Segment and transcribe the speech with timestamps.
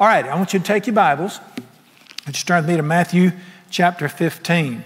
[0.00, 1.40] All right, I want you to take your Bibles
[2.24, 3.32] and just turn with me to Matthew
[3.68, 4.82] chapter 15.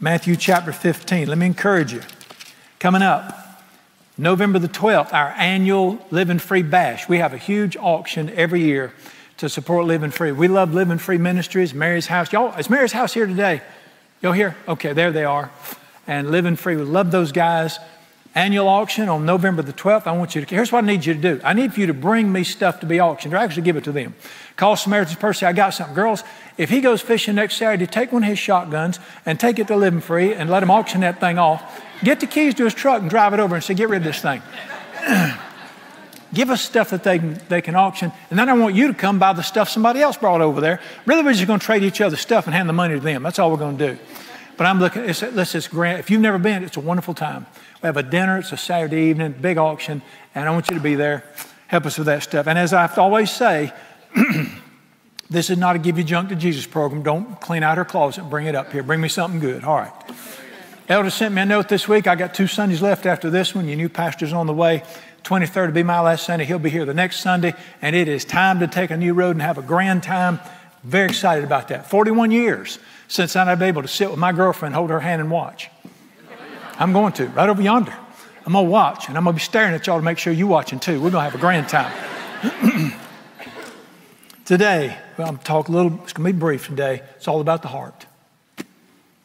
[0.00, 1.28] Matthew chapter 15.
[1.28, 2.00] Let me encourage you.
[2.78, 3.62] Coming up,
[4.16, 7.06] November the 12th, our annual Living Free Bash.
[7.06, 8.94] We have a huge auction every year
[9.36, 10.32] to support Living Free.
[10.32, 12.32] We love Living Free Ministries, Mary's House.
[12.32, 13.60] Y'all, is Mary's House here today?
[14.22, 14.56] Y'all here?
[14.66, 15.50] Okay, there they are.
[16.06, 17.78] And Living Free, we love those guys.
[18.34, 20.08] Annual auction on November the 12th.
[20.08, 21.40] I want you to, here's what I need you to do.
[21.44, 23.84] I need for you to bring me stuff to be auctioned, or actually give it
[23.84, 24.14] to them.
[24.56, 25.94] Call Samaritan's Purse, I got something.
[25.94, 26.24] Girls,
[26.58, 29.76] if he goes fishing next Saturday, take one of his shotguns and take it to
[29.76, 31.80] Living Free and let him auction that thing off.
[32.02, 34.04] Get the keys to his truck and drive it over and say, get rid of
[34.04, 34.42] this thing.
[36.34, 38.10] Give us stuff that they can, they can auction.
[38.28, 40.80] And then I want you to come buy the stuff somebody else brought over there.
[41.06, 43.22] Really, we're just going to trade each other stuff and hand the money to them.
[43.22, 43.98] That's all we're going to do.
[44.56, 47.46] But I'm looking, it's, let's just grant, if you've never been, it's a wonderful time.
[47.82, 50.02] We have a dinner, it's a Saturday evening, big auction,
[50.34, 51.24] and I want you to be there.
[51.66, 52.46] Help us with that stuff.
[52.46, 53.72] And as I always say,
[55.30, 57.02] this is not a give you junk to Jesus program.
[57.02, 58.82] Don't clean out her closet and bring it up here.
[58.82, 59.64] Bring me something good.
[59.64, 59.92] All right.
[60.88, 62.06] Elder sent me a note this week.
[62.06, 63.66] I got two Sundays left after this one.
[63.66, 64.82] Your new pastor's on the way.
[65.24, 66.44] 23rd will be my last Sunday.
[66.44, 69.30] He'll be here the next Sunday, and it is time to take a new road
[69.30, 70.38] and have a grand time.
[70.82, 71.88] Very excited about that.
[71.88, 75.70] 41 years since been able to sit with my girlfriend, hold her hand, and watch.
[76.78, 77.96] I'm going to, right over yonder.
[78.46, 80.32] I'm going to watch, and I'm going to be staring at y'all to make sure
[80.32, 81.00] you're watching too.
[81.00, 82.92] We're going to have a grand time.
[84.44, 87.02] today, well, I'm talk a little, it's going to be brief today.
[87.16, 88.06] It's all about the heart.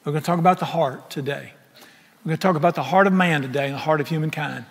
[0.05, 1.53] We're going to talk about the heart today.
[2.23, 4.65] We're going to talk about the heart of man today and the heart of humankind.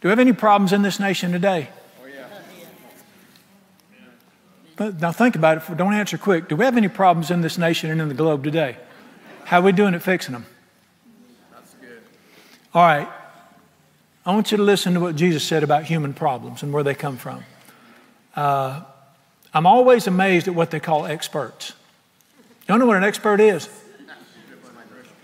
[0.00, 1.68] Do we have any problems in this nation today?
[2.02, 2.26] Oh, yeah.
[4.69, 5.76] But now think about it.
[5.76, 6.48] Don't answer quick.
[6.48, 8.76] Do we have any problems in this nation and in the globe today?
[9.44, 10.46] How are we doing at fixing them?
[11.52, 12.00] That's good.
[12.72, 13.08] All right.
[14.24, 16.94] I want you to listen to what Jesus said about human problems and where they
[16.94, 17.42] come from.
[18.34, 18.82] Uh,
[19.52, 21.72] I'm always amazed at what they call experts.
[22.62, 23.68] You don't know what an expert is?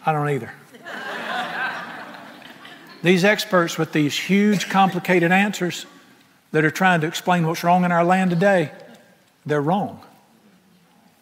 [0.04, 0.52] I don't either.
[3.02, 5.86] these experts with these huge, complicated answers
[6.52, 8.72] that are trying to explain what's wrong in our land today,
[9.46, 10.02] they're wrong.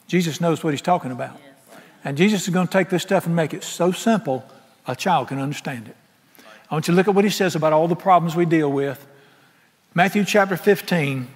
[0.09, 1.39] Jesus knows what he's talking about.
[2.05, 4.45] And Jesus is going to take this stuff and make it so simple
[4.87, 5.97] a child can understand it.
[6.71, 8.71] I want you to look at what he says about all the problems we deal
[8.71, 9.07] with.
[9.95, 11.29] Matthew chapter 15,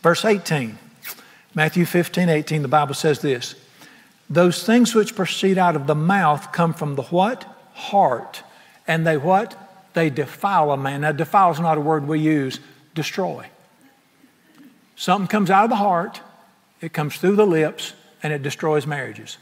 [0.00, 0.78] verse 18.
[1.54, 3.54] Matthew 15, 18, the Bible says this
[4.30, 7.44] those things which proceed out of the mouth come from the what?
[7.72, 8.42] Heart.
[8.86, 9.56] And they what?
[9.94, 11.00] They defile a man.
[11.00, 12.60] Now, defile is not a word we use,
[12.94, 13.46] destroy.
[14.98, 16.20] Something comes out of the heart,
[16.80, 19.38] it comes through the lips, and it destroys marriages.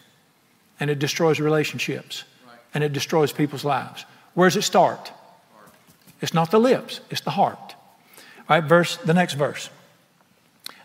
[0.79, 2.25] And it destroys relationships.
[2.75, 4.05] And it destroys people's lives.
[4.35, 5.13] Where does it start?
[6.21, 7.75] It's not the lips, it's the heart.
[8.49, 9.71] All right, verse, the next verse.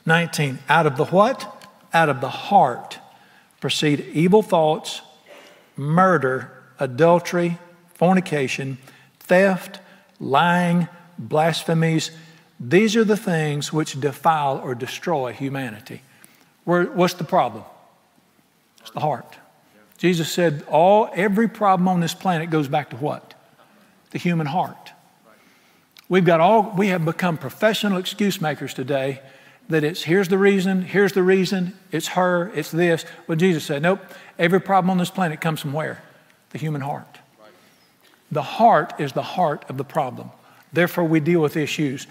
[0.06, 0.59] 19.
[0.70, 1.68] Out of the what?
[1.94, 2.98] Out of the heart
[3.59, 5.02] proceed evil thoughts,
[5.76, 7.58] murder, adultery,
[7.94, 8.78] fornication,
[9.20, 9.80] theft,
[10.18, 10.88] lying,
[11.20, 12.12] blasphemies.
[12.64, 16.04] These are the things which defile or destroy humanity.
[16.64, 17.64] Where, what's the problem?
[18.82, 19.38] It's the heart.
[19.98, 23.34] Jesus said all every problem on this planet goes back to what?
[24.12, 24.92] The human heart.
[26.08, 29.22] We've got all we have become professional excuse makers today
[29.70, 33.06] that it's here's the reason, here's the reason, it's her, it's this.
[33.26, 34.02] Well, Jesus said, nope,
[34.38, 36.04] every problem on this planet comes from where?
[36.52, 37.20] The human heart.
[38.32, 40.32] The heart is the heart of the problem.
[40.74, 42.08] Therefore, we deal with issues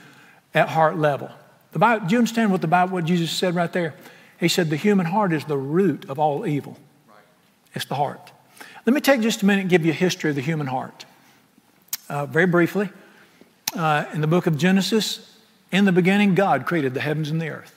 [0.55, 1.31] at heart level.
[1.73, 3.95] The Bible, do you understand what the Bible, what Jesus said right there?
[4.39, 6.77] He said the human heart is the root of all evil.
[7.75, 8.33] It's the heart.
[8.87, 11.05] Let me take just a minute and give you a history of the human heart.
[12.09, 12.89] Uh, very briefly,
[13.77, 15.39] uh, in the book of Genesis,
[15.71, 17.77] in the beginning, God created the heavens and the earth.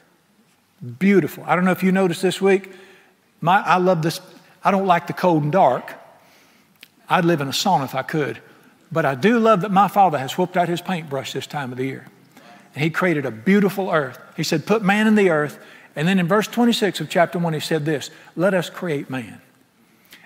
[0.98, 1.44] Beautiful.
[1.46, 2.72] I don't know if you noticed this week.
[3.42, 4.20] My, I love this.
[4.64, 5.94] I don't like the cold and dark.
[7.08, 8.40] I'd live in a sauna if I could.
[8.92, 11.78] But I do love that my father has whooped out his paintbrush this time of
[11.78, 12.08] the year.
[12.74, 14.20] And he created a beautiful earth.
[14.36, 15.60] He said, Put man in the earth.
[15.96, 19.42] And then in verse 26 of chapter 1, he said this Let us create man.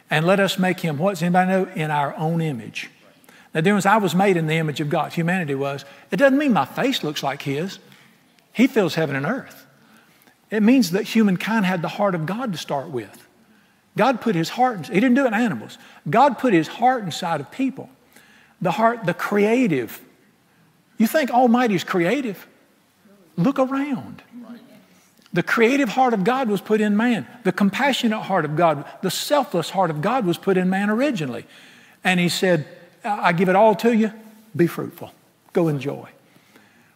[0.10, 1.66] And let us make him, what does anybody know?
[1.76, 2.90] In our own image.
[3.54, 5.14] Now, the difference, I was made in the image of God.
[5.14, 5.84] Humanity was.
[6.12, 7.80] It doesn't mean my face looks like His.
[8.54, 9.66] He fills heaven and earth.
[10.50, 13.28] It means that humankind had the heart of God to start with.
[13.98, 15.78] God put His heart, He didn't do it in animals.
[16.10, 17.90] God put His heart inside of people.
[18.62, 20.02] The heart, the creative.
[20.98, 22.48] You think Almighty is creative?
[23.36, 24.24] Look around.
[25.34, 27.28] The creative heart of God was put in man.
[27.44, 31.46] The compassionate heart of God, the selfless heart of God was put in man originally.
[32.04, 32.68] And He said,
[33.04, 34.12] I give it all to you.
[34.56, 35.12] Be fruitful.
[35.54, 36.10] Go enjoy.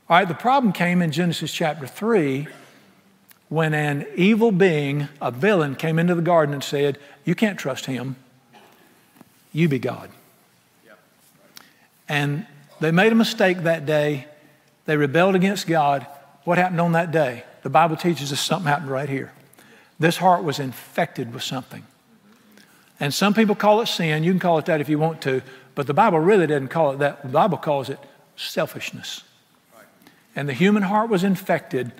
[0.09, 2.48] All right, the problem came in Genesis chapter 3
[3.50, 7.86] when an evil being, a villain, came into the garden and said, You can't trust
[7.86, 8.15] him.
[9.53, 10.09] You be God.
[12.07, 12.45] And
[12.81, 14.28] they made a mistake that day.
[14.86, 16.06] They rebelled against God.
[16.44, 17.44] What happened on that day?
[17.63, 19.31] The Bible teaches us something happened right here.
[20.00, 21.86] This heart was infected with something.
[23.00, 24.24] And some people call it sin.
[24.24, 25.42] You can call it that if you want to.
[25.75, 27.22] But the Bible really doesn't call it that.
[27.22, 28.00] The Bible calls it
[28.36, 29.24] selfishness.
[30.36, 31.92] And the human heart was infected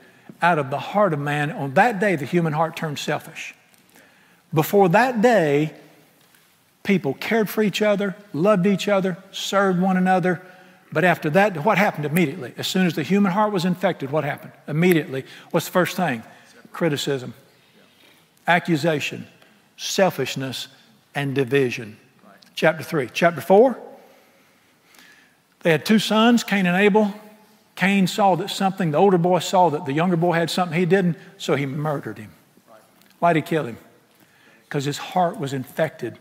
[0.42, 1.52] out of the heart of man.
[1.52, 3.54] On that day, the human heart turned selfish.
[4.54, 5.74] Before that day,
[6.84, 10.42] people cared for each other, loved each other, served one another.
[10.92, 12.54] But after that, what happened immediately?
[12.58, 14.52] As soon as the human heart was infected, what happened?
[14.68, 16.24] Immediately, what's the first thing?
[16.74, 17.34] Criticism,
[18.48, 19.28] accusation,
[19.78, 20.68] selfishness,
[21.16, 21.98] and division.
[22.56, 23.10] Chapter 3.
[23.14, 23.78] Chapter 4,
[25.62, 27.14] they had two sons, Cain and Abel.
[27.76, 30.86] Cain saw that something, the older boy saw that the younger boy had something he
[30.86, 32.32] didn't, so he murdered him.
[33.20, 33.78] Why'd he kill him?
[34.64, 36.20] Because his heart was infected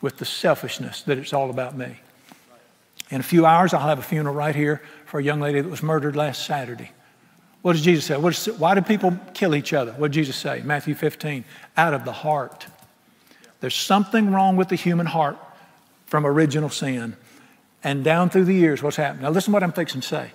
[0.00, 1.96] with the selfishness that it's all about me.
[3.10, 5.68] In a few hours, I'll have a funeral right here for a young lady that
[5.68, 6.90] was murdered last Saturday.
[7.62, 8.16] What does Jesus say?
[8.16, 9.92] Why do people kill each other?
[9.92, 10.62] What did Jesus say?
[10.64, 11.44] Matthew 15.
[11.76, 12.66] Out of the heart.
[13.60, 15.36] There's something wrong with the human heart
[16.06, 17.16] from original sin.
[17.82, 19.22] And down through the years, what's happened?
[19.22, 20.30] Now, listen to what I'm fixing to say.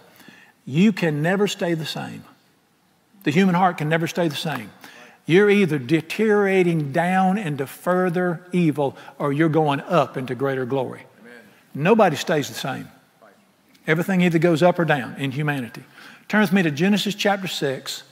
[0.65, 2.23] You can never stay the same.
[3.23, 4.71] The human heart can never stay the same.
[5.25, 11.03] You're either deteriorating down into further evil or you're going up into greater glory.
[11.73, 12.87] Nobody stays the same.
[13.87, 15.83] Everything either goes up or down in humanity.
[16.27, 18.03] Turn with me to Genesis chapter 6.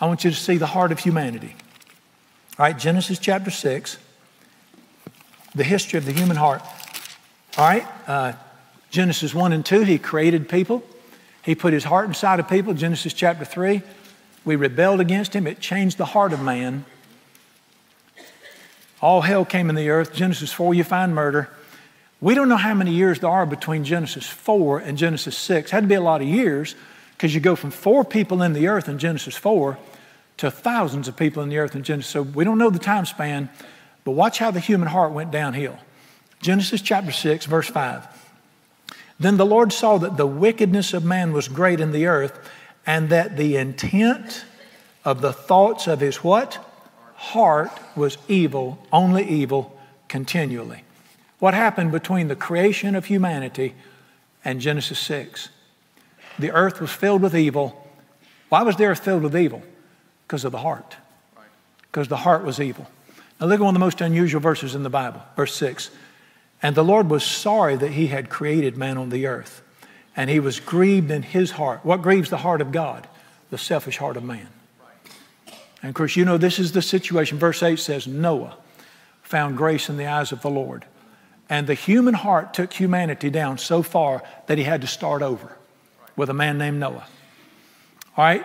[0.00, 1.54] I want you to see the heart of humanity.
[2.58, 3.98] All right, Genesis chapter 6,
[5.54, 6.60] the history of the human heart.
[7.56, 8.32] All right, uh,
[8.90, 10.82] Genesis 1 and 2, he created people.
[11.42, 12.74] He put his heart inside of people.
[12.74, 13.82] Genesis chapter 3,
[14.44, 15.46] we rebelled against him.
[15.46, 16.84] It changed the heart of man.
[19.00, 20.12] All hell came in the earth.
[20.12, 21.48] Genesis 4, you find murder.
[22.20, 25.70] We don't know how many years there are between Genesis 4 and Genesis 6.
[25.70, 26.74] It had to be a lot of years
[27.12, 29.78] because you go from four people in the earth in Genesis 4
[30.38, 32.10] to thousands of people in the earth in Genesis.
[32.10, 33.48] So we don't know the time span,
[34.04, 35.78] but watch how the human heart went downhill.
[36.40, 38.06] Genesis chapter 6, verse 5.
[39.20, 42.38] Then the Lord saw that the wickedness of man was great in the earth,
[42.86, 44.44] and that the intent
[45.04, 46.64] of the thoughts of his what?
[47.14, 49.76] Heart was evil, only evil,
[50.06, 50.84] continually.
[51.38, 53.74] What happened between the creation of humanity
[54.44, 55.48] and Genesis 6?
[56.38, 57.86] The earth was filled with evil.
[58.48, 59.62] Why was the earth filled with evil?
[60.26, 60.96] Because of the heart.
[61.82, 62.86] Because the heart was evil.
[63.40, 65.90] Now, look at one of the most unusual verses in the Bible, verse 6.
[66.62, 69.62] And the Lord was sorry that he had created man on the earth
[70.18, 71.84] and he was grieved in his heart.
[71.84, 73.06] What grieves the heart of God?
[73.50, 74.48] The selfish heart of man.
[75.80, 77.38] And of course, you know, this is the situation.
[77.38, 78.56] Verse 8 says, Noah
[79.22, 80.84] found grace in the eyes of the Lord.
[81.48, 85.56] And the human heart took humanity down so far that he had to start over
[86.16, 87.06] with a man named Noah.
[88.16, 88.44] All right?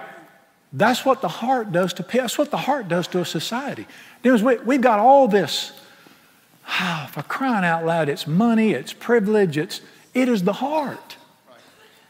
[0.72, 3.86] That's what the heart does to that's what the heart does to a society.
[4.24, 5.72] We, have got all this,
[6.68, 9.82] ah, oh, for crying out loud, it's money, it's privilege, it's,
[10.14, 11.18] it is the heart.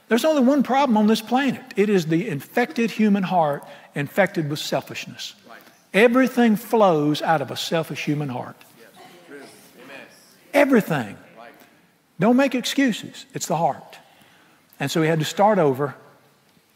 [0.08, 3.66] There's only one problem on this planet it is the infected human heart,
[3.96, 5.34] infected with selfishness.
[5.94, 8.56] Everything flows out of a selfish human heart.
[10.54, 11.18] Everything.
[12.20, 13.98] Don't make excuses, it's the heart.
[14.80, 15.96] And so we had to start over,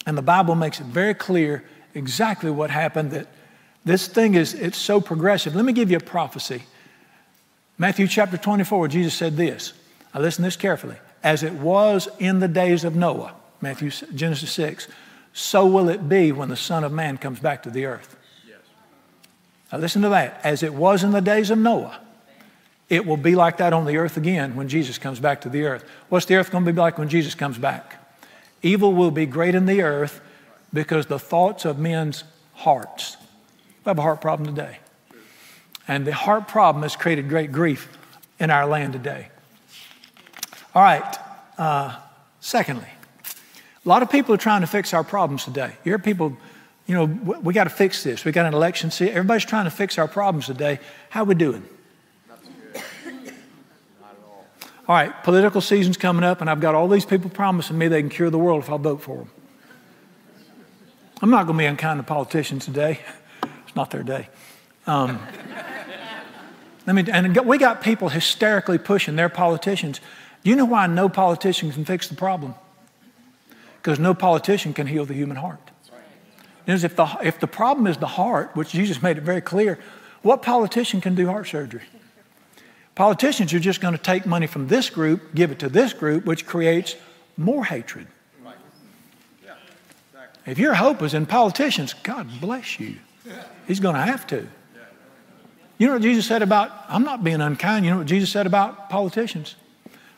[0.06, 3.28] and the Bible makes it very clear exactly what happened that
[3.86, 5.56] this thing is it's so progressive.
[5.56, 6.64] Let me give you a prophecy.
[7.78, 9.74] Matthew chapter 24, Jesus said this.
[10.14, 14.88] Now listen this carefully as it was in the days of Noah, Matthew, Genesis 6,
[15.34, 18.18] so will it be when the Son of Man comes back to the earth.
[18.48, 18.60] Yes.
[19.72, 20.40] Now listen to that.
[20.44, 22.00] As it was in the days of Noah,
[22.90, 25.64] it will be like that on the earth again when Jesus comes back to the
[25.66, 25.84] earth.
[26.10, 28.04] What's the earth going to be like when Jesus comes back?
[28.62, 30.22] Evil will be great in the earth
[30.74, 33.18] because the thoughts of men's hearts.
[33.84, 34.80] We have a heart problem today.
[35.88, 37.98] And the heart problem has created great grief
[38.40, 39.30] in our land today.
[40.74, 41.18] All right.
[41.58, 41.96] Uh,
[42.40, 42.88] secondly,
[43.86, 45.72] a lot of people are trying to fix our problems today.
[45.84, 46.38] You hear people,
[46.86, 48.26] you know, we, we got to fix this.
[48.26, 48.92] We got an election.
[48.92, 50.80] See, everybody's trying to fix our problems today.
[51.10, 51.68] How we doing?
[54.88, 58.02] All right, political season's coming up, and I've got all these people promising me they
[58.02, 59.30] can cure the world if I vote for them.
[61.22, 63.00] I'm not going to be unkind to politicians today.
[63.66, 64.30] It's not their day.
[64.86, 65.20] Um,
[66.86, 70.00] let me, and we got people hysterically pushing their politicians
[70.44, 72.56] do you know why no politician can fix the problem?
[73.82, 75.60] Because no politician can heal the human heart.
[76.66, 79.78] is if the, if the problem is the heart, which Jesus made it very clear,
[80.22, 81.84] what politician can do heart surgery?
[82.98, 86.26] Politicians are just going to take money from this group, give it to this group,
[86.26, 86.96] which creates
[87.38, 88.08] more hatred.
[90.48, 92.96] If your hope is in politicians, God bless you.
[93.68, 94.48] He's going to have to.
[95.78, 98.48] You know what Jesus said about, I'm not being unkind, you know what Jesus said
[98.48, 99.56] about politicians?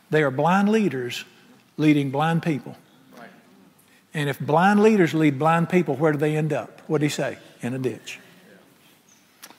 [0.09, 1.25] They are blind leaders
[1.75, 2.77] leading blind people.
[4.13, 6.81] And if blind leaders lead blind people, where do they end up?
[6.87, 7.39] What did he say?
[7.61, 8.21] In a ditch.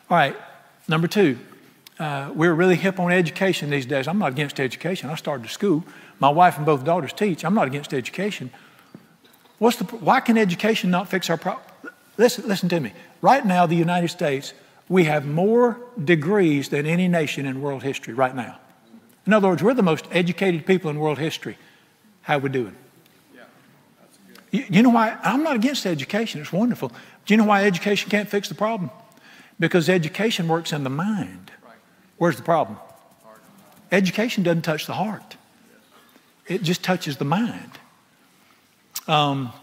[0.08, 0.36] All right,
[0.88, 1.38] number two,
[2.00, 4.08] uh, we're really hip on education these days.
[4.08, 5.10] I'm not against education.
[5.10, 5.84] I started a school.
[6.18, 7.44] My wife and both daughters teach.
[7.44, 8.50] I'm not against education.
[9.58, 11.62] What's the, why can education not fix our problem?
[12.16, 12.94] Listen, listen to me.
[13.20, 14.54] Right now, the United States,
[14.88, 18.58] we have more degrees than any nation in world history right now.
[19.26, 21.58] In other words, we're the most educated people in world history.
[22.22, 22.74] How are we doing?
[23.34, 23.42] Yeah,
[24.50, 25.18] You, you know why?
[25.22, 26.88] I'm not against education, it's wonderful.
[27.26, 28.90] Do you know why education can't fix the problem?
[29.58, 31.50] Because education works in the mind.
[32.20, 32.78] Where's the problem?
[33.90, 35.38] Education doesn't touch the heart,
[36.46, 37.70] it just touches the mind.
[39.08, 39.54] Um,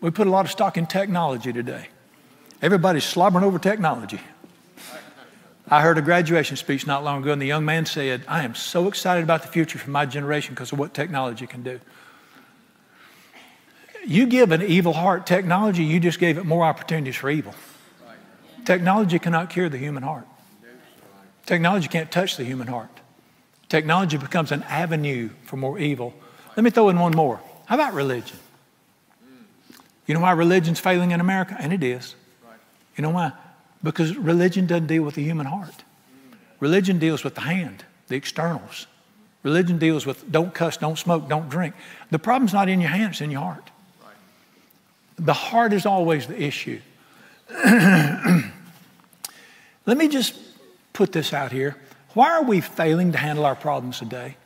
[0.00, 1.88] we put a lot of stock in technology today.
[2.62, 4.18] Everybody's slobbering over technology.
[5.68, 8.54] I heard a graduation speech not long ago, and the young man said, I am
[8.54, 11.80] so excited about the future for my generation because of what technology can do.
[14.06, 17.54] You give an evil heart technology, you just gave it more opportunities for evil.
[18.64, 20.26] Technology cannot cure the human heart.
[21.46, 23.00] Technology can't touch the human heart.
[23.68, 26.14] Technology becomes an avenue for more evil.
[26.56, 27.40] Let me throw in one more.
[27.66, 28.38] How about religion?
[30.06, 31.56] You know why religion's failing in America?
[31.58, 32.14] And it is.
[32.96, 33.32] You know why?
[33.82, 35.84] Because religion doesn't deal with the human heart.
[36.60, 38.86] Religion deals with the hand, the externals.
[39.42, 41.74] Religion deals with don't cuss, don't smoke, don't drink.
[42.10, 43.70] The problem's not in your hand, it's in your heart.
[45.16, 46.80] The heart is always the issue.
[49.86, 50.34] Let me just
[50.92, 51.76] put this out here.
[52.14, 54.36] Why are we failing to handle our problems today?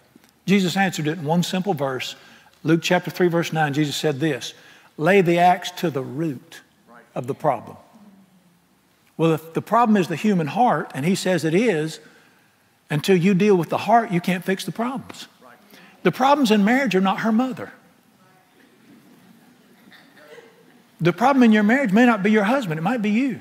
[0.46, 2.14] Jesus answered it in one simple verse.
[2.62, 4.54] Luke chapter 3, verse 9, Jesus said this
[4.96, 6.60] lay the axe to the root
[7.14, 7.76] of the problem.
[9.16, 12.00] Well, if the problem is the human heart, and he says it is,
[12.90, 15.26] until you deal with the heart, you can't fix the problems.
[16.02, 17.72] The problems in marriage are not her mother.
[21.00, 23.40] The problem in your marriage may not be your husband, it might be you.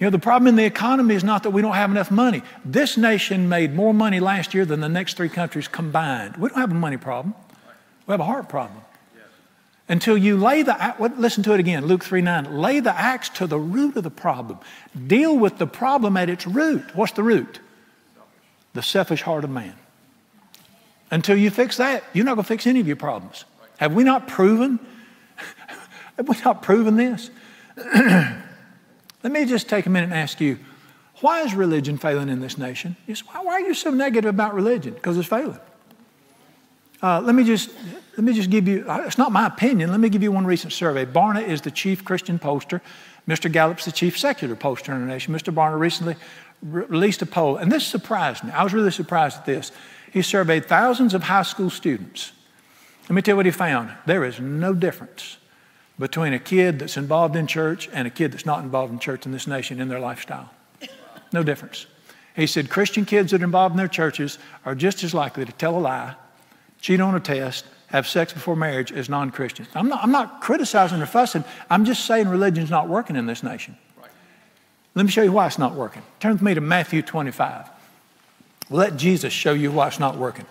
[0.00, 2.42] You know, the problem in the economy is not that we don't have enough money.
[2.64, 6.38] This nation made more money last year than the next three countries combined.
[6.38, 7.34] We don't have a money problem,
[8.06, 8.80] we have a heart problem.
[9.90, 13.46] Until you lay the, listen to it again, Luke 3 9, lay the axe to
[13.46, 14.58] the root of the problem.
[15.06, 16.94] Deal with the problem at its root.
[16.94, 17.58] What's the root?
[18.72, 19.74] The selfish heart of man.
[21.10, 23.44] Until you fix that, you're not going to fix any of your problems.
[23.78, 24.78] Have we not proven
[26.16, 27.30] have we not proven this?
[29.22, 30.58] Let me just take a minute and ask you
[31.20, 32.96] why is religion failing in this nation?
[33.30, 34.94] Why are you so negative about religion?
[34.94, 35.58] Because it's failing.
[37.02, 37.70] Uh, let me just
[38.16, 38.84] let me just give you.
[38.86, 39.90] Uh, it's not my opinion.
[39.90, 41.06] Let me give you one recent survey.
[41.06, 42.80] Barna is the chief Christian pollster.
[43.28, 43.50] Mr.
[43.50, 45.34] Gallup's the chief secular pollster in the nation.
[45.34, 45.54] Mr.
[45.54, 46.16] Barna recently
[46.62, 48.50] re- released a poll, and this surprised me.
[48.50, 49.72] I was really surprised at this.
[50.12, 52.32] He surveyed thousands of high school students.
[53.04, 53.92] Let me tell you what he found.
[54.06, 55.38] There is no difference
[56.00, 59.26] between a kid that's involved in church and a kid that's not involved in church
[59.26, 60.50] in this nation in their lifestyle.
[61.32, 61.86] No difference.
[62.34, 65.52] He said Christian kids that are involved in their churches are just as likely to
[65.52, 66.14] tell a lie,
[66.80, 69.68] cheat on a test, have sex before marriage as non Christians.
[69.74, 73.42] I'm not, I'm not criticizing or fussing, I'm just saying religion's not working in this
[73.42, 73.76] nation.
[74.94, 76.02] Let me show you why it's not working.
[76.18, 77.68] Turn with me to Matthew 25.
[78.70, 80.46] Let Jesus show you why it's not working.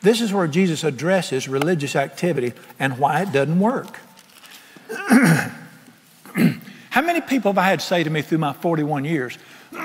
[0.00, 3.98] This is where Jesus addresses religious activity and why it doesn't work.
[6.90, 9.38] How many people have I had say to me through my 41 years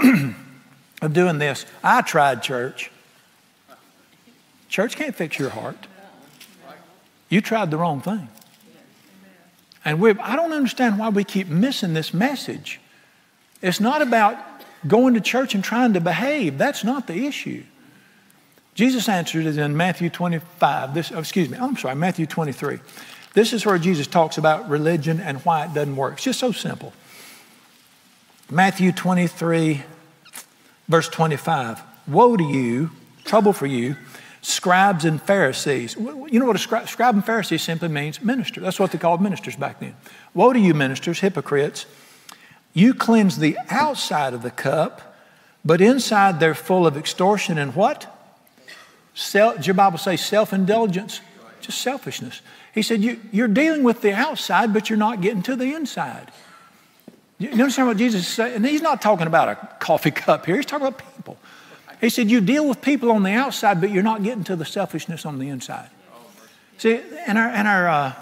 [1.02, 1.66] of doing this?
[1.84, 2.92] I tried church.
[4.70, 5.88] Church can't fix your heart.
[7.30, 8.28] You tried the wrong thing.
[9.86, 12.82] And we I don't understand why we keep missing this message.
[13.62, 14.38] It's not about
[14.86, 16.58] going to church and trying to behave.
[16.58, 17.64] That's not the issue.
[18.76, 20.94] Jesus answered it in Matthew 25.
[20.94, 22.80] This, oh, excuse me, I'm sorry, Matthew 23.
[23.34, 26.14] This is where Jesus talks about religion and why it doesn't work.
[26.14, 26.94] It's just so simple.
[28.50, 29.84] Matthew 23,
[30.88, 31.82] verse 25.
[32.08, 32.92] Woe to you,
[33.26, 33.98] trouble for you,
[34.42, 35.96] scribes and Pharisees.
[35.96, 38.22] You know what a scribe, scribe and Pharisee simply means?
[38.22, 38.62] Minister.
[38.62, 39.96] That's what they called ministers back then.
[40.34, 41.86] Woe to you, ministers, hypocrites.
[42.74, 45.18] You cleanse the outside of the cup,
[45.66, 48.14] but inside they're full of extortion and what?
[49.14, 51.22] Self, your Bible say self indulgence?
[51.60, 52.42] Just selfishness.
[52.78, 56.32] He said, you, You're dealing with the outside, but you're not getting to the inside.
[57.40, 58.56] You understand what Jesus is saying?
[58.56, 61.38] And he's not talking about a coffee cup here, he's talking about people.
[62.00, 64.64] He said, You deal with people on the outside, but you're not getting to the
[64.64, 65.90] selfishness on the inside.
[66.78, 68.14] See, in our, in our, uh,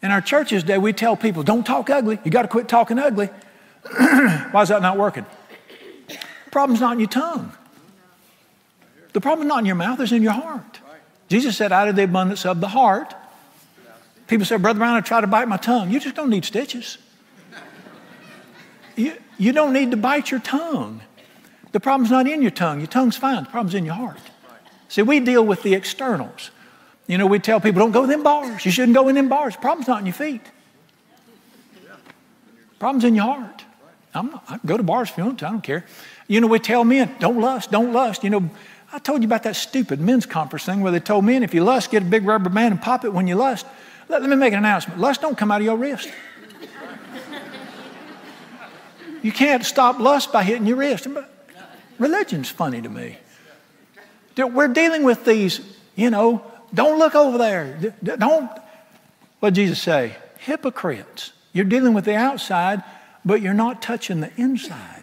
[0.00, 2.20] in our churches today, we tell people, Don't talk ugly.
[2.22, 3.26] You got to quit talking ugly.
[3.90, 5.26] Why is that not working?
[6.06, 7.52] The problem's not in your tongue.
[9.14, 10.78] The problem is not in your mouth, it's in your heart.
[11.28, 13.14] Jesus said, out of the abundance of the heart.
[14.26, 15.90] People say, Brother Brown, I try to bite my tongue.
[15.90, 16.98] You just don't need stitches.
[18.96, 21.00] You, you don't need to bite your tongue.
[21.72, 22.78] The problem's not in your tongue.
[22.78, 23.44] Your tongue's fine.
[23.44, 24.20] The problem's in your heart.
[24.88, 26.50] See, we deal with the externals.
[27.06, 28.64] You know, we tell people, don't go in them bars.
[28.64, 29.54] You shouldn't go in them bars.
[29.54, 30.44] The problem's not in your feet.
[31.74, 33.64] The problem's in your heart.
[34.14, 35.48] I'm not, I go to bars if you want to.
[35.48, 35.84] I don't care.
[36.28, 38.22] You know, we tell men, don't lust, don't lust.
[38.22, 38.50] You know,
[38.94, 41.64] I told you about that stupid men's conference thing where they told men if you
[41.64, 43.66] lust, get a big rubber band and pop it when you lust.
[44.08, 45.00] Let, let me make an announcement.
[45.00, 46.08] Lust don't come out of your wrist.
[49.20, 51.08] you can't stop lust by hitting your wrist.
[51.98, 53.18] Religion's funny to me.
[54.36, 55.60] We're dealing with these,
[55.96, 57.92] you know, don't look over there.
[58.00, 58.48] Don't,
[59.40, 60.14] what did Jesus say?
[60.38, 61.32] Hypocrites.
[61.52, 62.84] You're dealing with the outside,
[63.24, 65.02] but you're not touching the inside.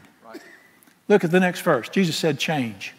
[1.09, 1.89] Look at the next verse.
[1.89, 2.93] Jesus said, change.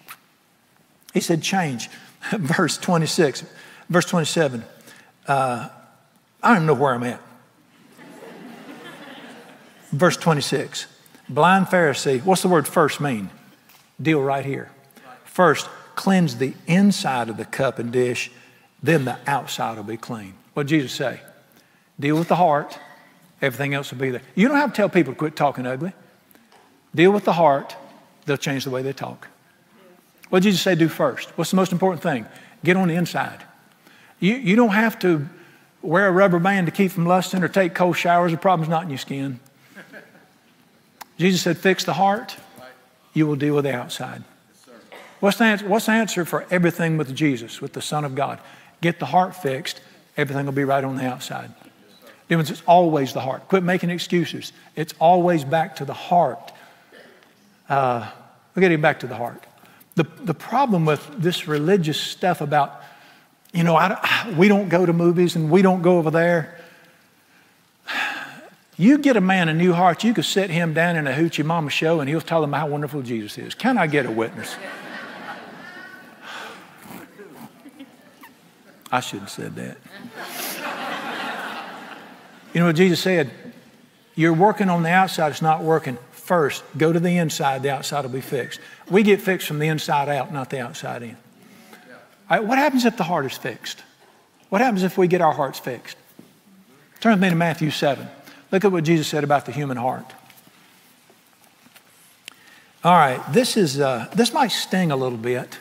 [1.12, 1.88] He said, change.
[2.30, 3.44] verse 26,
[3.88, 4.64] verse 27.
[5.26, 5.68] Uh,
[6.42, 7.20] I don't even know where I'm at.
[9.90, 10.86] verse 26.
[11.28, 13.30] Blind Pharisee, what's the word first mean?
[14.00, 14.70] Deal right here.
[15.24, 18.30] First, cleanse the inside of the cup and dish,
[18.82, 20.34] then the outside will be clean.
[20.54, 21.20] What did Jesus say?
[21.98, 22.78] Deal with the heart,
[23.40, 24.22] everything else will be there.
[24.34, 25.92] You don't have to tell people to quit talking ugly.
[26.94, 27.76] Deal with the heart,
[28.26, 29.28] they'll change the way they talk.
[30.32, 31.28] What did Jesus say do first?
[31.36, 32.24] What's the most important thing?
[32.64, 33.44] Get on the inside.
[34.18, 35.28] You, you don't have to
[35.82, 38.32] wear a rubber band to keep from lusting or take cold showers.
[38.32, 39.40] The problem's not in your skin.
[41.18, 42.34] Jesus said, fix the heart,
[43.12, 44.22] you will deal with the outside.
[45.20, 48.38] What's the, answer, what's the answer for everything with Jesus, with the Son of God?
[48.80, 49.82] Get the heart fixed,
[50.16, 51.52] everything will be right on the outside.
[52.30, 53.48] Difference it's always the heart.
[53.48, 54.54] Quit making excuses.
[54.76, 56.52] It's always back to the heart.
[57.68, 58.10] Uh,
[58.56, 59.44] we're getting back to the heart.
[59.94, 62.82] The, the problem with this religious stuff about,
[63.52, 66.58] you know, I, we don't go to movies and we don't go over there.
[68.78, 71.44] You get a man a new heart, you could sit him down in a hoochie
[71.44, 73.54] mama show and he'll tell him how wonderful Jesus is.
[73.54, 74.56] Can I get a witness?
[78.90, 79.78] I shouldn't have said that.
[82.52, 83.30] You know what Jesus said?
[84.14, 86.64] You're working on the outside, it's not working first.
[86.78, 88.60] Go to the inside, the outside will be fixed.
[88.88, 91.16] We get fixed from the inside out, not the outside in.
[92.28, 93.82] What happens if the heart is fixed?
[94.48, 95.96] What happens if we get our hearts fixed?
[97.00, 98.08] Turn with me to Matthew 7.
[98.50, 100.06] Look at what Jesus said about the human heart.
[102.84, 105.58] All right, this is uh, this might sting a little bit.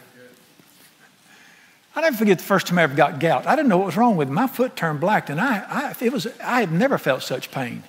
[1.96, 3.46] I never forget the first time I ever got gout.
[3.46, 4.34] I didn't know what was wrong with me.
[4.34, 7.84] My foot turned black, and I, I it was I had never felt such pain.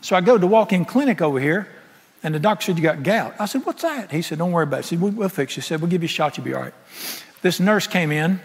[0.00, 1.68] So I go to walk-in clinic over here,
[2.22, 3.34] and the doctor said, You got gout.
[3.38, 4.10] I said, What's that?
[4.10, 4.84] He said, Don't worry about it.
[4.84, 5.62] He said, We'll, we'll fix you.
[5.62, 6.36] He said, We'll give you a shot.
[6.36, 6.74] You'll be all right.
[7.42, 8.40] This nurse came in,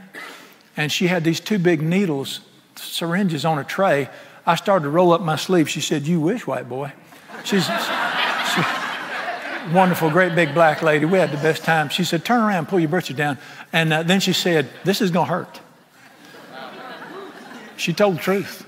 [0.75, 2.41] and she had these two big needles,
[2.75, 4.09] syringes on a tray.
[4.45, 5.69] I started to roll up my sleeve.
[5.69, 6.91] She said, You wish, white boy.
[7.43, 8.61] She's she,
[9.73, 11.05] wonderful, great big black lady.
[11.05, 11.89] We had the best time.
[11.89, 13.37] She said, Turn around, pull your britches down.
[13.71, 15.59] And uh, then she said, This is going to hurt.
[17.75, 18.66] She told the truth.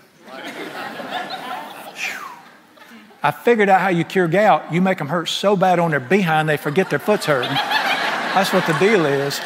[3.21, 4.71] I figured out how you cure gout.
[4.71, 7.51] You make them hurt so bad on their behind they forget their foot's hurting.
[7.51, 9.41] That's what the deal is.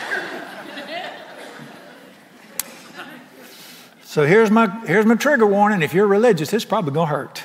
[4.04, 5.82] So here's my, here's my trigger warning.
[5.82, 7.44] If you're religious, it's probably going to hurt.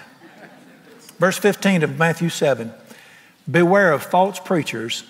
[1.18, 2.72] Verse 15 of Matthew 7
[3.50, 5.04] Beware of false preachers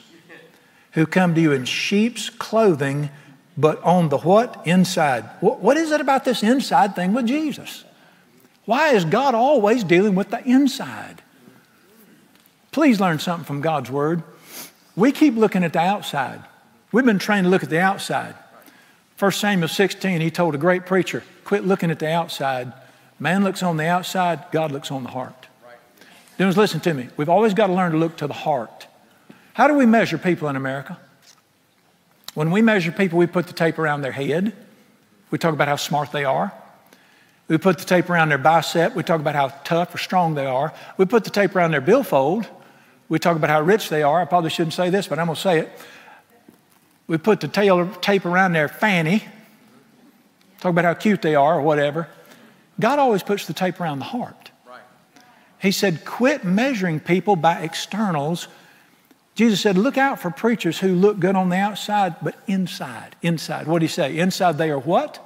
[0.92, 3.10] who come to you in sheep's clothing,
[3.56, 4.64] but on the what?
[4.64, 5.28] Inside.
[5.40, 7.84] What, what is it about this inside thing with Jesus?
[8.68, 11.22] Why is God always dealing with the inside?
[12.70, 14.22] Please learn something from God's Word.
[14.94, 16.42] We keep looking at the outside.
[16.92, 18.34] We've been trained to look at the outside.
[19.18, 22.74] 1 Samuel 16, he told a great preacher, quit looking at the outside.
[23.18, 25.46] Man looks on the outside, God looks on the heart.
[26.36, 27.08] Then listen to me.
[27.16, 28.86] We've always got to learn to look to the heart.
[29.54, 30.98] How do we measure people in America?
[32.34, 34.52] When we measure people, we put the tape around their head.
[35.30, 36.52] We talk about how smart they are.
[37.48, 38.94] We put the tape around their bicep.
[38.94, 40.72] We talk about how tough or strong they are.
[40.98, 42.46] We put the tape around their billfold.
[43.08, 44.20] We talk about how rich they are.
[44.20, 45.72] I probably shouldn't say this, but I'm going to say it.
[47.06, 49.24] We put the tail, tape around their fanny.
[50.60, 52.08] talk about how cute they are or whatever.
[52.78, 54.50] God always puts the tape around the heart.
[54.66, 54.82] Right.
[55.58, 58.46] He said, quit measuring people by externals.
[59.34, 63.66] Jesus said, look out for preachers who look good on the outside, but inside, inside.
[63.66, 64.18] What did he say?
[64.18, 65.24] Inside they are what?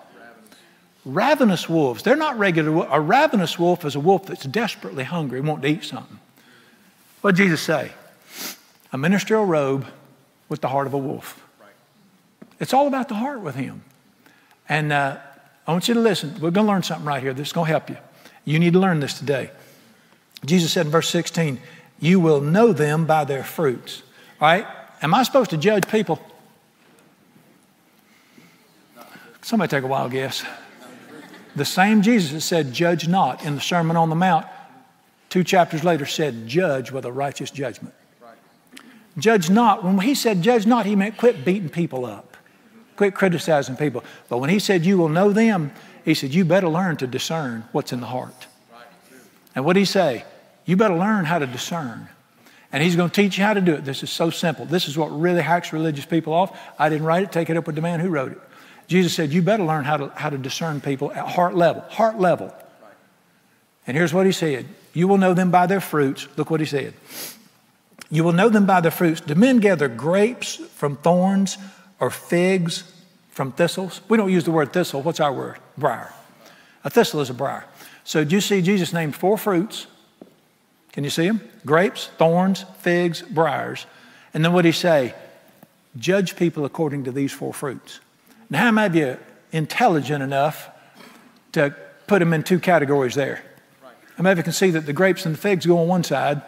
[1.04, 2.02] Ravenous, wolves.
[2.02, 2.86] They're not regular.
[2.90, 6.18] A ravenous wolf is a wolf that's desperately hungry and want to eat something.
[7.22, 7.92] What did Jesus say?
[8.92, 9.86] A ministerial robe
[10.48, 11.42] with the heart of a wolf.
[12.60, 13.82] It's all about the heart with him.
[14.68, 15.18] And uh,
[15.66, 16.34] I want you to listen.
[16.34, 17.96] We're going to learn something right here that's going to help you.
[18.44, 19.50] You need to learn this today.
[20.44, 21.60] Jesus said in verse 16,
[21.98, 24.02] You will know them by their fruits.
[24.40, 24.66] All right?
[25.00, 26.20] Am I supposed to judge people?
[29.42, 30.44] Somebody take a wild guess.
[31.54, 34.46] The same Jesus that said, Judge not in the Sermon on the Mount,
[35.28, 37.94] two chapters later said, Judge with a righteous judgment.
[39.18, 39.84] Judge not.
[39.84, 42.36] When he said judge not, he meant quit beating people up.
[42.96, 44.04] Quit criticizing people.
[44.28, 45.72] But when he said, You will know them,
[46.04, 48.46] he said, You better learn to discern what's in the heart.
[49.54, 50.24] And what did he say?
[50.64, 52.08] You better learn how to discern.
[52.72, 53.84] And he's going to teach you how to do it.
[53.84, 54.64] This is so simple.
[54.64, 56.58] This is what really hacks religious people off.
[56.78, 58.40] I didn't write it, take it up with the man who wrote it.
[58.92, 61.81] Jesus said, You better learn how to, how to discern people at heart level.
[61.88, 62.55] Heart level.
[63.87, 66.28] And here's what he said You will know them by their fruits.
[66.37, 66.92] Look what he said.
[68.11, 69.22] You will know them by their fruits.
[69.22, 71.57] Do men gather grapes from thorns
[72.00, 72.85] or figs
[73.31, 74.02] from thistles.
[74.11, 75.00] We don't use the word thistle.
[75.00, 75.57] What's our word?
[75.78, 76.12] Briar.
[76.85, 77.64] A thistle is a briar.
[78.05, 79.87] So do you see Jesus named four fruits?
[80.92, 81.40] Can you see them?
[81.64, 83.87] Grapes, thorns, figs, briars.
[84.35, 85.14] And then what did he say?
[85.96, 88.00] Judge people according to these four fruits.
[88.52, 89.18] Now, how many of you
[89.50, 90.70] intelligent enough
[91.52, 91.74] to
[92.06, 93.42] put them in two categories there?
[94.16, 96.04] How many of you can see that the grapes and the figs go on one
[96.04, 96.42] side,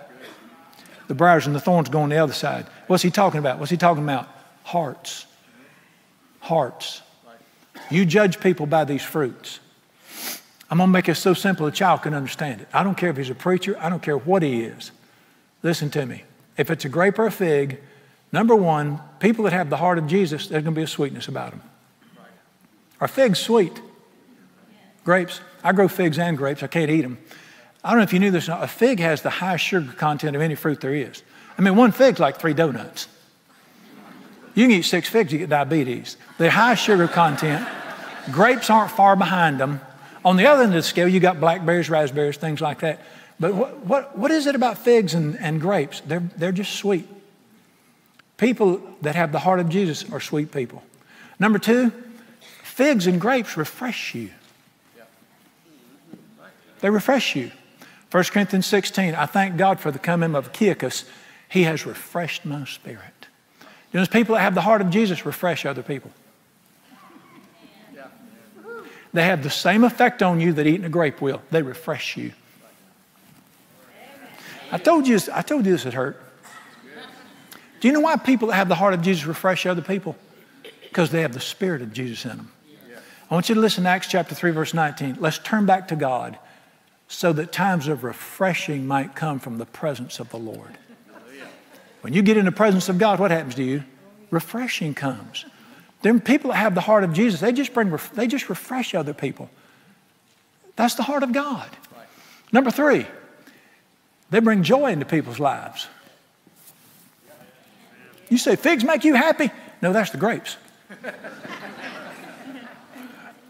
[1.08, 2.66] the briars and the thorns go on the other side?
[2.86, 3.58] What's he talking about?
[3.58, 4.28] What's he talking about?
[4.62, 5.26] Hearts
[6.44, 7.00] hearts.
[7.90, 9.60] You judge people by these fruits.
[10.70, 12.68] I'm going to make it so simple a child can understand it.
[12.72, 14.92] I don't care if he's a preacher, I don't care what he is.
[15.62, 16.24] Listen to me.
[16.56, 17.80] If it's a grape or a fig,
[18.30, 21.28] number one, people that have the heart of Jesus, there's going to be a sweetness
[21.28, 21.62] about them.
[23.00, 23.80] Are figs sweet?
[25.04, 25.40] Grapes.
[25.62, 26.62] I grow figs and grapes.
[26.62, 27.18] I can't eat them.
[27.82, 28.48] I don't know if you knew this.
[28.48, 31.22] A fig has the highest sugar content of any fruit there is.
[31.58, 33.08] I mean, one fig's like three donuts.
[34.54, 36.16] You can eat six figs, you get diabetes.
[36.38, 37.66] They're high sugar content.
[38.30, 39.80] Grapes aren't far behind them.
[40.24, 43.00] On the other end of the scale, you got blackberries, raspberries, things like that.
[43.38, 46.00] But what, what, what is it about figs and, and grapes?
[46.00, 47.06] They're, they're just sweet.
[48.38, 50.82] People that have the heart of Jesus are sweet people.
[51.38, 51.92] Number two,
[52.74, 54.30] figs and grapes refresh you.
[56.80, 57.52] They refresh you.
[58.10, 61.04] 1 Corinthians 16, I thank God for the coming of Achaicus.
[61.48, 63.28] He has refreshed my spirit.
[63.92, 66.10] You know, people that have the heart of Jesus refresh other people.
[69.12, 71.42] They have the same effect on you that eating a grape will.
[71.52, 72.32] They refresh you.
[74.72, 76.20] I told you, I told you this would hurt.
[77.80, 80.16] Do you know why people that have the heart of Jesus refresh other people?
[80.82, 82.50] Because they have the Spirit of Jesus in them.
[83.34, 85.16] I want you to listen to Acts chapter 3, verse 19.
[85.18, 86.38] Let's turn back to God
[87.08, 90.78] so that times of refreshing might come from the presence of the Lord.
[92.02, 93.82] When you get in the presence of God, what happens to you?
[94.30, 95.46] Refreshing comes.
[96.02, 99.12] Then people that have the heart of Jesus, they just bring, they just refresh other
[99.12, 99.50] people.
[100.76, 101.68] That's the heart of God.
[102.52, 103.04] Number three,
[104.30, 105.88] they bring joy into people's lives.
[108.28, 109.50] You say, figs make you happy?
[109.82, 110.56] No, that's the grapes.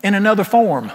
[0.05, 0.93] In another form.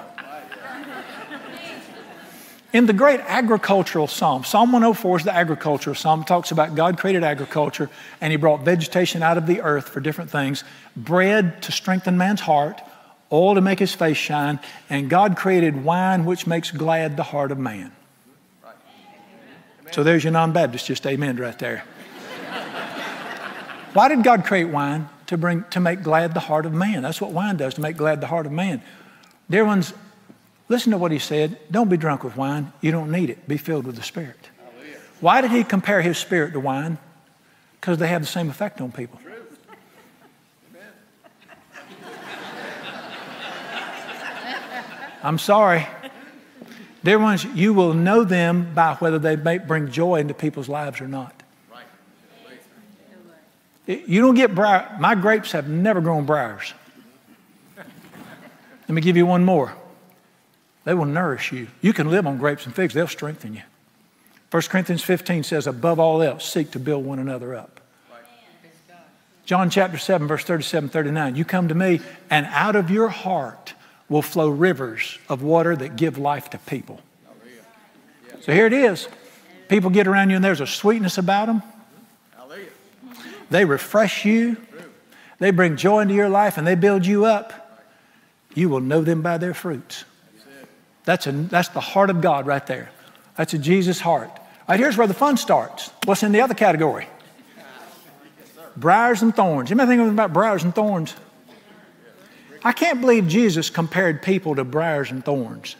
[2.71, 6.23] In the great agricultural psalm, Psalm 104 is the agricultural psalm.
[6.23, 7.89] Talks about God created agriculture
[8.21, 10.63] and He brought vegetation out of the earth for different things
[10.95, 12.79] bread to strengthen man's heart,
[13.31, 17.51] oil to make his face shine, and God created wine which makes glad the heart
[17.51, 17.91] of man.
[19.89, 21.83] So there's your non Baptist, just amen right there.
[23.93, 25.09] Why did God create wine?
[25.29, 27.01] To, bring, to make glad the heart of man.
[27.01, 28.81] That's what wine does, to make glad the heart of man.
[29.49, 29.93] Dear ones,
[30.69, 31.57] Listen to what he said.
[31.71, 32.71] Don't be drunk with wine.
[32.79, 33.47] You don't need it.
[33.47, 34.49] Be filled with the Spirit.
[35.19, 36.97] Why did he compare his spirit to wine?
[37.81, 39.19] Because they have the same effect on people.
[45.21, 45.85] I'm sorry.
[47.03, 51.07] Dear ones, you will know them by whether they bring joy into people's lives or
[51.07, 51.38] not.
[53.89, 54.95] You don't get briar.
[54.99, 56.73] My grapes have never grown briars.
[57.75, 59.73] Let me give you one more.
[60.83, 61.67] They will nourish you.
[61.81, 63.63] You can live on grapes and figs, they'll strengthen you.
[64.51, 67.79] 1 Corinthians 15 says, above all else, seek to build one another up.
[69.45, 71.35] John chapter 7, verse 37, 39.
[71.35, 73.73] You come to me, and out of your heart
[74.07, 77.01] will flow rivers of water that give life to people.
[78.41, 79.07] So here it is.
[79.67, 81.63] People get around you and there's a sweetness about them.
[83.49, 84.57] They refresh you.
[85.39, 87.87] They bring joy into your life and they build you up.
[88.53, 90.05] You will know them by their fruits.
[91.05, 92.91] That's, a, that's the heart of God right there.
[93.35, 94.29] That's a Jesus heart.
[94.29, 95.91] All right, here's where the fun starts.
[96.05, 97.07] What's in the other category?
[98.75, 99.73] Briars and thorns.
[99.73, 101.15] Might think about briars and thorns.
[102.63, 105.75] I can't believe Jesus compared people to briars and thorns.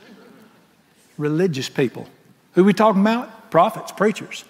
[1.18, 2.08] Religious people.
[2.54, 3.52] Who we talking about?
[3.52, 4.46] Prophets, preachers.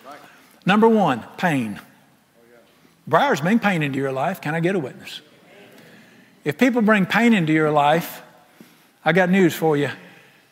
[0.65, 1.79] Number one, pain.
[3.09, 4.39] Briars bring pain into your life.
[4.39, 5.21] Can I get a witness?
[6.45, 8.21] If people bring pain into your life,
[9.03, 9.89] I got news for you.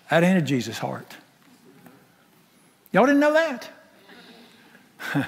[0.09, 1.15] That ain't Jesus heart.
[2.91, 3.69] Y'all didn't know that?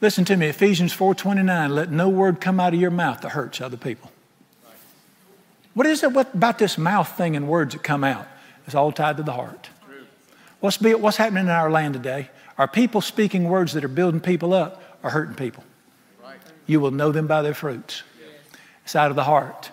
[0.00, 3.60] Listen to me, Ephesians 4:29, let no word come out of your mouth that hurts
[3.60, 4.12] other people.
[5.74, 8.26] What is it what, about this mouth thing and words that come out?
[8.66, 9.68] It's all tied to the heart.
[10.60, 12.30] What's, be, what's happening in our land today?
[12.58, 15.64] Are people speaking words that are building people up or hurting people?
[16.70, 18.04] You will know them by their fruits.
[18.84, 19.72] It's out of the heart.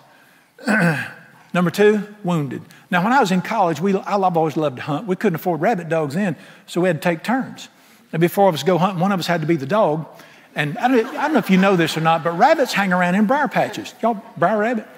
[1.54, 2.60] Number two, wounded.
[2.90, 5.06] Now, when I was in college, we, I've always loved to hunt.
[5.06, 6.34] We couldn't afford rabbit dogs then,
[6.66, 7.68] so we had to take turns.
[8.12, 10.08] And before of us go hunting, one of us had to be the dog.
[10.56, 12.92] And I don't, I don't know if you know this or not, but rabbits hang
[12.92, 13.94] around in briar patches.
[14.02, 14.88] Y'all, briar rabbit?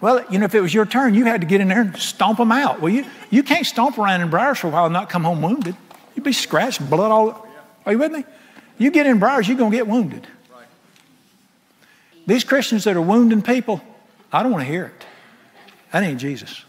[0.00, 1.96] Well, you know, if it was your turn, you had to get in there and
[1.96, 2.80] stomp them out.
[2.80, 5.42] Well, you, you can't stomp around in briars for a while and not come home
[5.42, 5.74] wounded.
[6.14, 7.48] You'd be scratched, blood all.
[7.86, 8.24] Are you with me?
[8.78, 10.28] You get in briars, you're going to get wounded.
[12.26, 13.82] These Christians that are wounding people,
[14.32, 15.06] I don't want to hear it.
[15.92, 16.64] That ain't Jesus.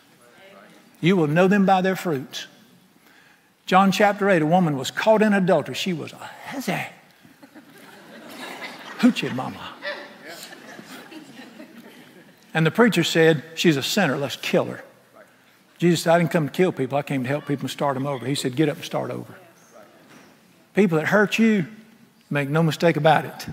[1.00, 2.48] You will know them by their fruits.
[3.66, 5.76] John chapter 8, a woman was caught in adultery.
[5.76, 6.86] She was a hezzy.
[9.00, 9.74] Hoochie mama.
[12.54, 14.84] And the preacher said, She's a sinner, let's kill her.
[15.78, 17.96] Jesus said, I didn't come to kill people, I came to help people and start
[17.96, 18.26] them over.
[18.26, 19.36] He said, Get up and start over.
[20.74, 21.68] People that hurt you,
[22.30, 23.48] make no mistake about it.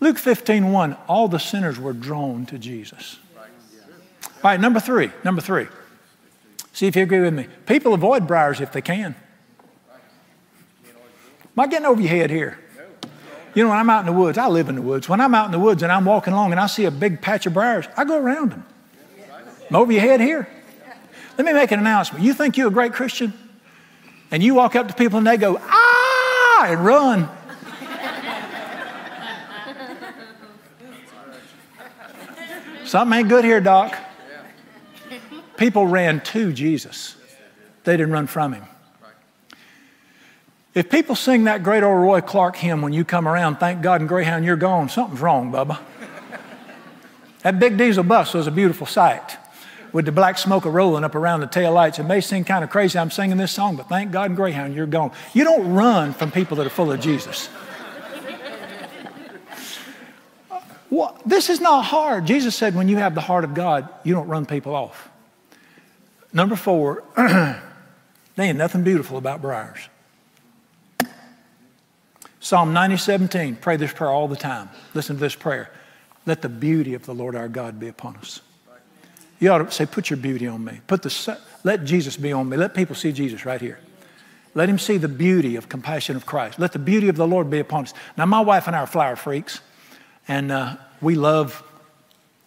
[0.00, 3.18] Luke 15, 1, all the sinners were drawn to Jesus.
[4.22, 5.66] All right, number three, number three.
[6.72, 7.46] See if you agree with me.
[7.66, 9.14] People avoid briars if they can.
[10.86, 12.58] Am I getting over your head here?
[13.54, 15.08] You know, when I'm out in the woods, I live in the woods.
[15.08, 17.20] When I'm out in the woods and I'm walking along and I see a big
[17.20, 18.64] patch of briars, I go around them.
[19.68, 20.48] I'm over your head here.
[21.36, 22.24] Let me make an announcement.
[22.24, 23.32] You think you're a great Christian?
[24.30, 27.28] And you walk up to people and they go, ah, and run.
[32.90, 33.96] Something ain't good here, Doc.
[35.56, 37.14] People ran to Jesus,
[37.84, 38.64] they didn't run from him.
[40.74, 44.00] If people sing that great old Roy Clark hymn when you come around, thank God
[44.00, 45.78] and Greyhound, you're gone, something's wrong, Bubba.
[47.42, 49.38] that big diesel bus was a beautiful sight
[49.92, 52.00] with the black smoke rolling up around the tail lights.
[52.00, 54.74] It may seem kind of crazy I'm singing this song, but thank God and Greyhound,
[54.74, 55.12] you're gone.
[55.32, 57.50] You don't run from people that are full of Jesus.
[60.90, 62.26] Well, this is not hard.
[62.26, 65.08] Jesus said, when you have the heart of God, you don't run people off.
[66.32, 67.62] Number four, there
[68.38, 69.78] ain't nothing beautiful about briars.
[72.40, 74.70] Psalm 90, 17, pray this prayer all the time.
[74.94, 75.70] Listen to this prayer.
[76.26, 78.40] Let the beauty of the Lord our God be upon us.
[79.38, 80.80] You ought to say, put your beauty on me.
[80.86, 82.56] Put the, let Jesus be on me.
[82.56, 83.78] Let people see Jesus right here.
[84.54, 86.58] Let him see the beauty of compassion of Christ.
[86.58, 87.94] Let the beauty of the Lord be upon us.
[88.16, 89.60] Now, my wife and I are flower freaks,
[90.28, 91.62] and uh, we love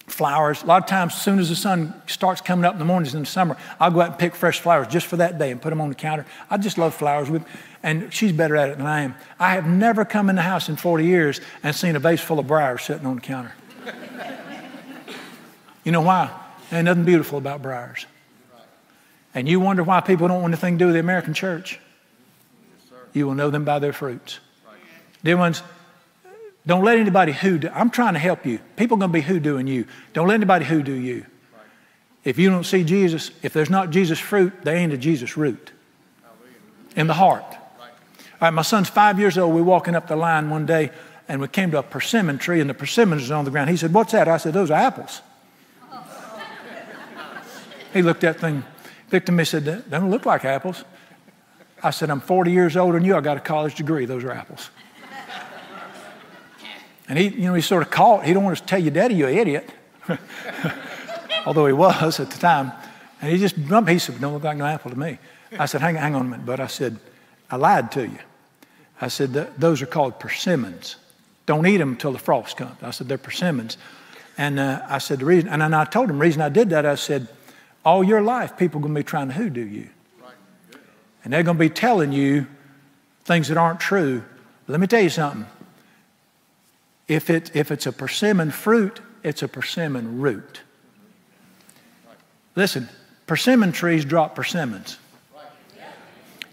[0.07, 0.63] flowers.
[0.63, 3.13] A lot of times, as soon as the sun starts coming up in the mornings
[3.13, 5.61] in the summer, I'll go out and pick fresh flowers just for that day and
[5.61, 6.25] put them on the counter.
[6.49, 7.29] I just love flowers.
[7.29, 7.45] With,
[7.81, 9.15] and she's better at it than I am.
[9.39, 12.39] I have never come in the house in 40 years and seen a vase full
[12.39, 13.53] of briars sitting on the counter.
[15.83, 16.31] you know why?
[16.69, 18.05] There ain't nothing beautiful about briars.
[19.35, 21.79] And you wonder why people don't want anything to do with the American church.
[23.13, 24.39] You will know them by their fruits.
[25.23, 25.63] Dear ones,
[26.65, 27.69] don't let anybody hoodoo.
[27.73, 28.59] I'm trying to help you.
[28.77, 29.85] People are going to be hoodooing you.
[30.13, 31.25] Don't let anybody hoodoo you.
[32.23, 35.71] If you don't see Jesus, if there's not Jesus fruit, they ain't a Jesus root
[36.95, 37.43] in the heart.
[37.43, 39.53] All right, my son's five years old.
[39.53, 40.91] We're walking up the line one day
[41.27, 43.69] and we came to a persimmon tree and the persimmons was on the ground.
[43.69, 44.27] He said, What's that?
[44.27, 45.21] I said, Those are apples.
[47.93, 48.63] he looked at that thing,
[49.11, 50.83] looked at me said, They don't look like apples.
[51.81, 53.15] I said, I'm 40 years older than you.
[53.15, 54.05] I got a college degree.
[54.05, 54.69] Those are apples.
[57.07, 58.25] And he, you know, he's sort of caught.
[58.25, 59.69] He don't want to tell you, Daddy, you're an idiot.
[61.45, 62.71] Although he was at the time.
[63.21, 63.89] And he just jumped.
[63.89, 65.17] He said, don't look like no apple to me.
[65.57, 66.97] I said, hang, hang on a minute, but I said,
[67.49, 68.19] I lied to you.
[68.99, 70.95] I said, those are called persimmons.
[71.45, 72.81] Don't eat them until the frost comes.
[72.81, 73.77] I said, they're persimmons.
[74.37, 76.85] And uh, I said, the reason, and I told him the reason I did that,
[76.85, 77.27] I said,
[77.85, 79.89] all your life, people are going to be trying to hoodoo you.
[81.23, 82.47] And they're going to be telling you
[83.25, 84.23] things that aren't true.
[84.67, 85.45] Let me tell you something.
[87.13, 90.61] If, it, if it's a persimmon fruit, it's a persimmon root.
[92.55, 92.89] Listen,
[93.27, 94.97] persimmon trees drop persimmons.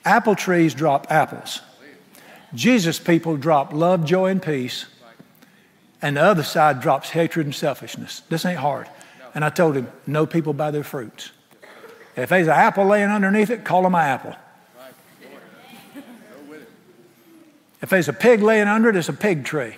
[0.05, 1.63] Apple trees drop apples.
[2.53, 4.85] Jesus people drop love, joy, and peace.
[6.03, 8.21] And the other side drops hatred and selfishness.
[8.29, 8.87] This ain't hard.
[9.35, 11.31] And I told him, know people by their fruits.
[12.17, 14.37] If there's an apple laying underneath it, call them an apple.
[17.81, 19.77] If there's a pig laying under it, it's a pig tree.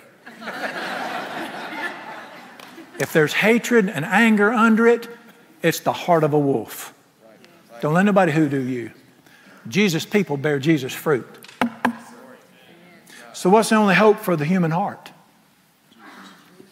[2.99, 5.07] If there's hatred and anger under it,
[5.61, 6.93] it's the heart of a wolf.
[7.81, 8.91] Don't let nobody hoodoo you.
[9.67, 11.27] Jesus' people bear Jesus' fruit.
[13.33, 15.11] So, what's the only hope for the human heart?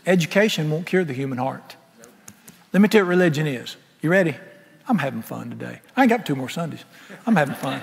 [0.06, 1.76] Education won't cure the human heart.
[2.74, 3.76] Let me tell you what religion is.
[4.02, 4.36] You ready?
[4.88, 5.80] I'm having fun today.
[5.96, 6.84] I ain't got two more Sundays.
[7.26, 7.82] I'm having fun.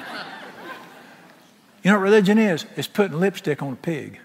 [1.82, 2.66] You know what religion is?
[2.76, 4.18] It's putting lipstick on a pig.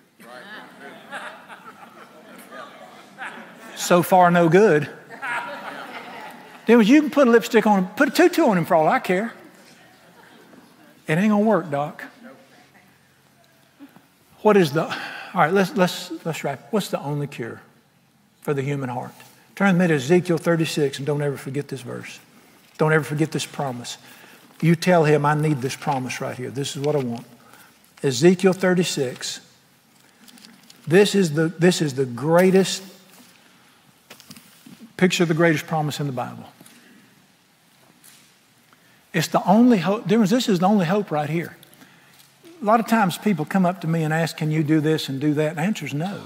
[3.84, 4.90] So far, no good.
[6.66, 8.88] Then you can put a lipstick on him, put a tutu on him for all
[8.88, 9.34] I care.
[11.06, 12.02] It ain't gonna work, Doc.
[14.42, 14.96] What is the all
[15.34, 16.72] right, let's let's let's wrap.
[16.72, 17.62] What's the only cure
[18.42, 19.12] for the human heart?
[19.56, 22.22] Turn with me to Ezekiel 36 and don't ever forget this verse.
[22.78, 23.98] Don't ever forget this promise.
[24.62, 26.50] You tell him, I need this promise right here.
[26.50, 27.26] This is what I want.
[28.02, 29.42] Ezekiel 36.
[30.88, 32.93] This is the, this is the greatest
[34.98, 36.46] picture the greatest promise in the Bible.
[39.14, 40.08] It's the only hope.
[40.08, 41.56] This is the only hope right here.
[42.62, 45.10] A lot of times people come up to me and ask, Can you do this
[45.10, 45.50] and do that?
[45.50, 46.24] And the answer is no.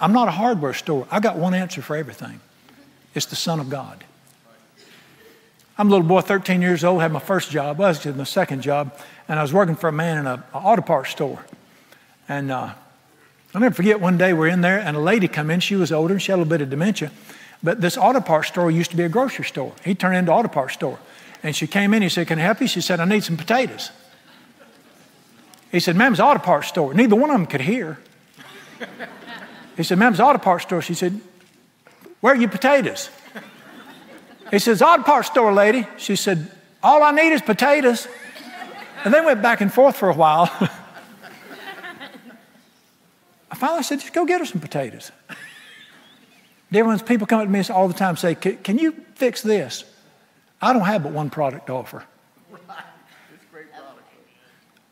[0.00, 1.06] I'm not a hardware store.
[1.10, 2.40] I got one answer for everything
[3.14, 4.04] it's the Son of God.
[5.78, 7.80] I'm a little boy, 13 years old, had my first job.
[7.80, 8.96] I was in my second job,
[9.28, 11.44] and I was working for a man in an auto parts store.
[12.28, 12.72] And uh,
[13.54, 15.60] I'll never forget one day we're in there, and a lady come in.
[15.60, 17.10] She was older, and she had a little bit of dementia.
[17.62, 19.72] But this auto parts store used to be a grocery store.
[19.84, 20.98] He turned into auto parts store.
[21.42, 22.66] And she came in, he said, Can I help you?
[22.66, 23.90] She said, I need some potatoes.
[25.70, 26.92] He said, Ma'am, it's auto parts store.
[26.94, 27.98] Neither one of them could hear.
[29.76, 30.82] He said, Ma'am, it's auto parts store.
[30.82, 31.20] She said,
[32.20, 33.10] Where are your potatoes?
[34.50, 35.86] He says, Auto parts store, lady.
[35.96, 36.50] She said,
[36.82, 38.06] All I need is potatoes.
[39.04, 40.50] And they went back and forth for a while.
[43.50, 45.10] I finally said, Just go get her some potatoes.
[46.72, 49.42] Dear ones, people come up to me all the time and say, Can you fix
[49.42, 49.84] this?
[50.60, 52.04] I don't have but one product to offer.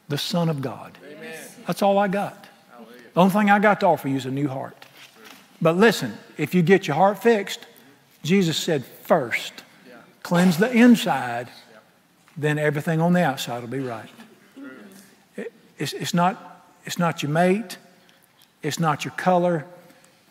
[0.09, 0.99] The Son of God.
[1.09, 1.39] Amen.
[1.67, 2.49] That's all I got.
[3.15, 4.77] The only thing I got to offer you is a new heart.
[5.63, 7.67] But listen, if you get your heart fixed,
[8.25, 9.53] Jesus said first,
[10.23, 11.49] cleanse the inside,
[12.37, 14.09] then everything on the outside will be right.
[15.79, 17.79] it's, it's, not, it's not your mate,
[18.63, 19.65] it's not your color,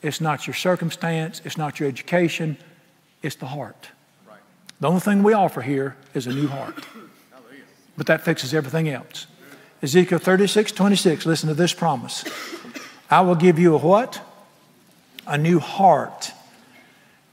[0.02, 2.58] it's not your circumstance, it's not your education,
[3.22, 3.90] it's the heart.
[4.80, 6.86] The only thing we offer here is a new heart.
[7.98, 9.28] But that fixes everything else.
[9.82, 12.24] Ezekiel 36, 26, listen to this promise.
[13.10, 14.22] I will give you a what?
[15.28, 16.32] A new heart.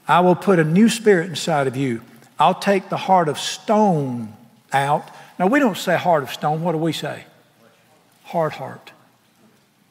[0.07, 2.01] I will put a new spirit inside of you.
[2.39, 4.33] I'll take the heart of stone
[4.73, 5.09] out.
[5.39, 6.63] Now, we don't say heart of stone.
[6.63, 7.25] What do we say?
[8.25, 8.91] Hard heart.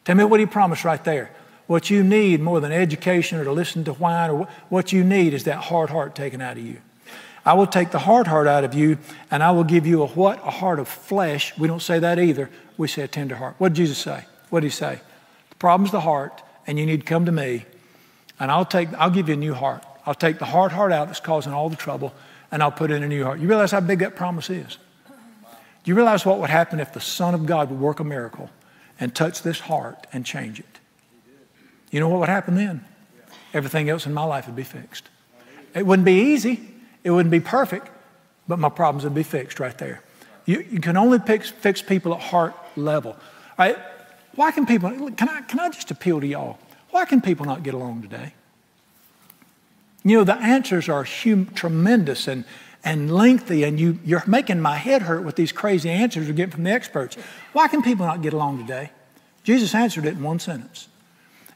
[0.04, 1.30] Tell me what he promised right there.
[1.66, 5.34] What you need more than education or to listen to whine, or what you need
[5.34, 6.78] is that hard heart taken out of you.
[7.44, 8.98] I will take the hard heart out of you,
[9.30, 10.38] and I will give you a what?
[10.44, 11.56] A heart of flesh.
[11.56, 12.50] We don't say that either.
[12.76, 13.54] We say a tender heart.
[13.58, 14.24] What did Jesus say?
[14.50, 15.00] What did he say?
[15.50, 17.64] The problem's the heart, and you need to come to me,
[18.38, 19.84] and I'll take I'll give you a new heart.
[20.04, 22.12] I'll take the hard heart out that's causing all the trouble,
[22.50, 23.40] and I'll put in a new heart.
[23.40, 24.78] You realize how big that promise is?
[25.06, 28.50] Do you realize what would happen if the Son of God would work a miracle
[28.98, 30.80] and touch this heart and change it?
[31.96, 32.84] You know what would happen then?
[33.54, 35.08] Everything else in my life would be fixed.
[35.74, 36.60] It wouldn't be easy.
[37.02, 37.88] It wouldn't be perfect,
[38.46, 40.02] but my problems would be fixed right there.
[40.44, 43.16] You, you can only fix, fix people at heart level.
[43.56, 46.58] Why can people, can I, can I just appeal to y'all?
[46.90, 48.34] Why can people not get along today?
[50.04, 52.44] You know, the answers are hum, tremendous and,
[52.84, 56.52] and lengthy, and you, you're making my head hurt with these crazy answers we're getting
[56.52, 57.16] from the experts.
[57.54, 58.90] Why can people not get along today?
[59.44, 60.88] Jesus answered it in one sentence.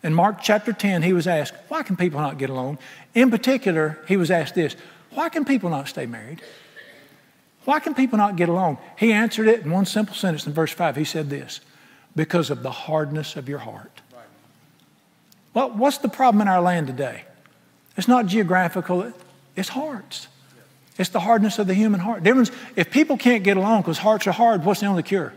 [0.02, 2.78] In Mark chapter 10, he was asked, Why can people not get along?
[3.14, 4.76] In particular, he was asked this
[5.10, 6.40] why can people not stay married?
[7.64, 8.78] Why can people not get along?
[8.96, 10.96] He answered it in one simple sentence in verse 5.
[10.96, 11.60] He said this
[12.16, 14.00] because of the hardness of your heart.
[15.52, 17.24] Well, what's the problem in our land today?
[17.96, 19.12] It's not geographical,
[19.56, 20.28] it's hearts.
[20.96, 22.22] It's the hardness of the human heart.
[22.22, 25.32] Difference, if people can't get along because hearts are hard, what's the only cure?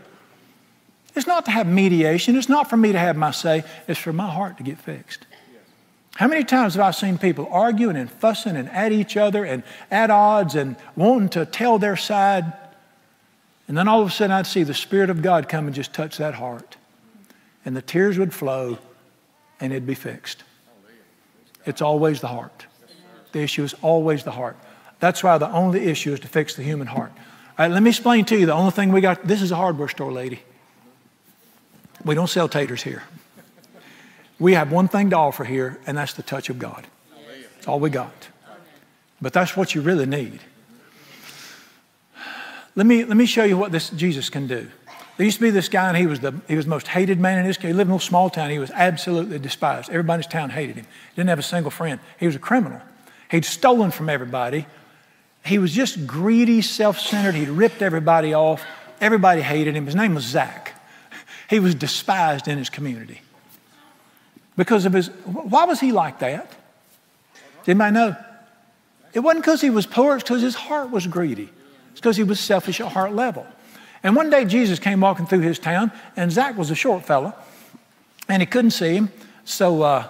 [1.14, 2.36] It's not to have mediation.
[2.36, 3.64] It's not for me to have my say.
[3.86, 5.26] It's for my heart to get fixed.
[6.16, 9.64] How many times have I seen people arguing and fussing and at each other and
[9.90, 12.52] at odds and wanting to tell their side?
[13.66, 15.92] And then all of a sudden I'd see the Spirit of God come and just
[15.92, 16.76] touch that heart.
[17.64, 18.78] And the tears would flow
[19.58, 20.44] and it'd be fixed.
[21.66, 22.66] It's always the heart.
[23.32, 24.56] The issue is always the heart.
[25.00, 27.10] That's why the only issue is to fix the human heart.
[27.14, 29.26] All right, let me explain to you the only thing we got.
[29.26, 30.42] This is a hardware store, lady.
[32.04, 33.02] We don't sell taters here.
[34.38, 36.86] We have one thing to offer here, and that's the touch of God.
[37.54, 38.28] That's all we got.
[39.22, 40.40] But that's what you really need.
[42.76, 44.68] Let me, let me show you what this Jesus can do.
[45.16, 47.20] There used to be this guy, and he was the, he was the most hated
[47.20, 47.68] man in his town.
[47.68, 48.50] He lived in a little small town.
[48.50, 49.88] He was absolutely despised.
[49.88, 50.84] Everybody in his town hated him.
[50.84, 52.00] He Didn't have a single friend.
[52.18, 52.80] He was a criminal.
[53.30, 54.66] He'd stolen from everybody.
[55.44, 57.36] He was just greedy, self centered.
[57.36, 58.64] He'd ripped everybody off.
[59.00, 59.86] Everybody hated him.
[59.86, 60.73] His name was Zach.
[61.48, 63.20] He was despised in his community
[64.56, 65.08] because of his.
[65.24, 66.50] Why was he like that?
[67.64, 68.16] Did anybody know?
[69.12, 71.50] It wasn't because he was poor, it's because his heart was greedy.
[71.92, 73.46] It's because he was selfish at heart level.
[74.02, 77.34] And one day Jesus came walking through his town, and Zach was a short fella,
[78.28, 79.10] and he couldn't see him.
[79.44, 80.08] So uh,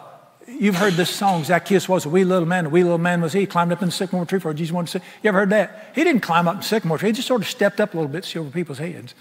[0.48, 3.34] you've heard this song, Zacchaeus was a wee little man, a wee little man was
[3.34, 5.04] he, climbed up in the sycamore tree for Jesus wanted to see.
[5.22, 5.92] You ever heard that?
[5.94, 7.96] He didn't climb up in the sycamore tree, he just sort of stepped up a
[7.96, 9.14] little bit to see over people's heads.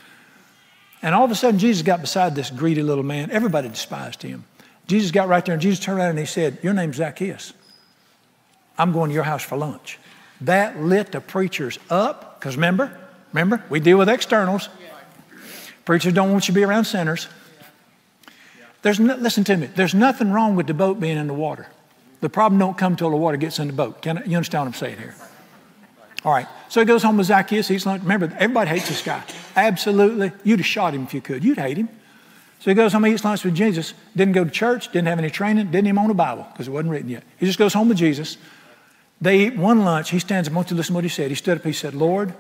[1.04, 3.30] And all of a sudden, Jesus got beside this greedy little man.
[3.30, 4.46] Everybody despised him.
[4.88, 7.54] Jesus got right there, and Jesus turned around and he said, Your name's Zacchaeus.
[8.78, 10.00] I'm going to your house for lunch.
[10.42, 12.98] That lit the preachers up, because remember,
[13.34, 14.70] Remember, we deal with externals.
[15.86, 17.28] Preachers don't want you to be around sinners.
[18.84, 19.68] There's no, listen to me.
[19.68, 21.68] There's nothing wrong with the boat being in the water.
[22.22, 24.02] The problem don't come till the water gets in the boat.
[24.02, 25.16] Can I, you understand what I'm saying here?
[26.26, 26.48] All right.
[26.70, 27.68] So he goes home with Zacchaeus.
[27.68, 29.24] He's like, remember, everybody hates this guy.
[29.56, 30.32] Absolutely.
[30.44, 31.44] You'd have shot him if you could.
[31.44, 31.90] You'd hate him.
[32.60, 33.94] So he goes home, eats lunch with Jesus.
[34.16, 34.90] Didn't go to church.
[34.92, 35.72] Didn't have any training.
[35.72, 37.24] Didn't even own a Bible because it wasn't written yet.
[37.38, 38.38] He just goes home with Jesus.
[39.20, 40.12] They eat one lunch.
[40.12, 40.54] He stands up.
[40.54, 41.30] I want you to listen to what he said.
[41.30, 41.66] He stood up.
[41.66, 42.34] He said, Lord,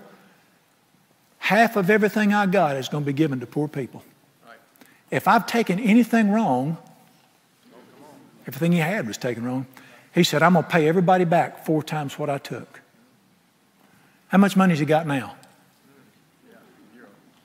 [1.39, 4.01] half of everything I got is going to be given to poor people.
[5.11, 6.77] If I've taken anything wrong,
[8.47, 9.67] everything he had was taken wrong.
[10.15, 12.79] He said, I'm going to pay everybody back four times what I took.
[14.33, 15.35] How much money has he got now?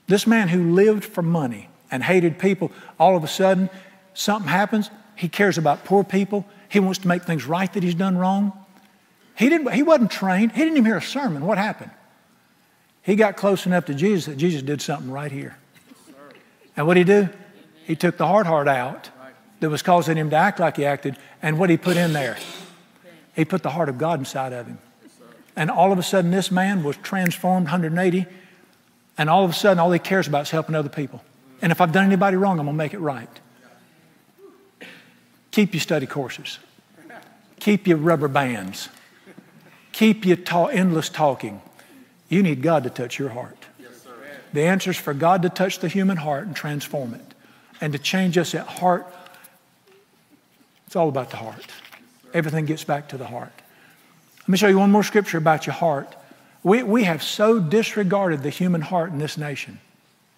[0.07, 3.69] This man who lived for money and hated people, all of a sudden,
[4.15, 4.89] something happens.
[5.15, 6.47] He cares about poor people.
[6.67, 8.53] He wants to make things right that he's done wrong.
[9.37, 10.53] He, didn't, he wasn't trained.
[10.53, 11.45] He didn't even hear a sermon.
[11.45, 11.91] What happened?
[13.03, 15.59] He got close enough to Jesus that Jesus did something right here.
[16.75, 17.29] And what did he do?
[17.85, 19.11] He took the hard heart out
[19.59, 22.13] that was causing him to act like he acted, and what did he put in
[22.13, 22.37] there?
[23.35, 24.79] He put the heart of God inside of him.
[25.59, 28.25] And all of a sudden, this man was transformed 180,
[29.17, 31.21] and all of a sudden, all he cares about is helping other people.
[31.61, 33.27] And if I've done anybody wrong, I'm going to make it right.
[35.51, 36.59] Keep your study courses,
[37.59, 38.87] keep your rubber bands,
[39.91, 41.61] keep your ta- endless talking.
[42.29, 43.57] You need God to touch your heart.
[43.81, 44.07] Yes,
[44.53, 47.33] the answer is for God to touch the human heart and transform it
[47.81, 49.13] and to change us at heart.
[50.87, 51.65] It's all about the heart.
[52.33, 53.51] Everything gets back to the heart.
[54.49, 56.15] Let me show you one more scripture about your heart.
[56.63, 59.79] We, we have so disregarded the human heart in this nation.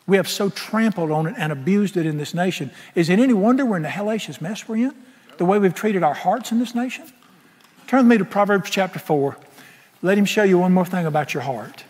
[0.06, 2.72] We have so trampled on it and abused it in this nation.
[2.94, 4.96] Is it any wonder we're in the hellacious mess we're in?
[5.38, 7.10] The way we've treated our hearts in this nation?
[7.88, 9.38] Turn with me to Proverbs chapter 4.
[10.02, 11.86] Let him show you one more thing about your heart.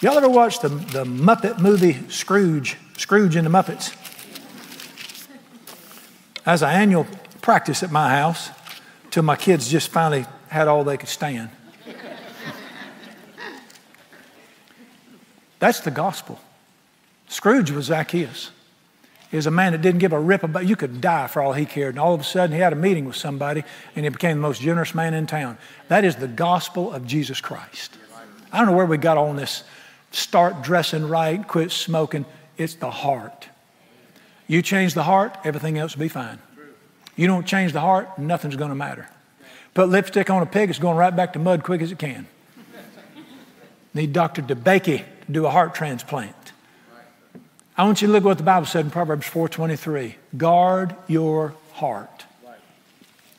[0.00, 2.78] Y'all ever watched the, the Muppet movie Scrooge?
[2.96, 3.94] Scrooge and the Muppets?
[6.44, 7.06] As an annual
[7.44, 8.48] practice at my house
[9.10, 11.50] till my kids just finally had all they could stand.
[15.58, 16.40] That's the gospel.
[17.28, 18.50] Scrooge was Zacchaeus.
[19.30, 21.52] He was a man that didn't give a rip about you could die for all
[21.52, 23.62] he cared and all of a sudden he had a meeting with somebody
[23.94, 25.58] and he became the most generous man in town.
[25.88, 27.98] That is the gospel of jesus christ.
[28.52, 29.64] I don't know where we got on this
[30.12, 32.24] start dressing right quit smoking.
[32.56, 33.48] It's the heart.
[34.46, 36.38] You change the heart everything else will be fine
[37.16, 39.08] you don't change the heart nothing's going to matter
[39.74, 42.26] put lipstick on a pig it's going right back to mud quick as it can
[43.92, 46.34] need dr DeBakey to do a heart transplant
[47.76, 50.14] I want you to look at what the Bible said in Proverbs 4:23.
[50.36, 52.24] Guard your heart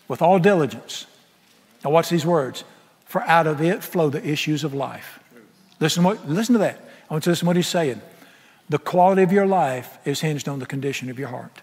[0.07, 1.05] with all diligence.
[1.83, 2.63] Now watch these words.
[3.05, 5.19] For out of it flow the issues of life.
[5.79, 6.79] Listen, what, listen to that.
[7.09, 8.01] I want you to listen to what he's saying.
[8.67, 11.61] The quality of your life is hinged on the condition of your heart.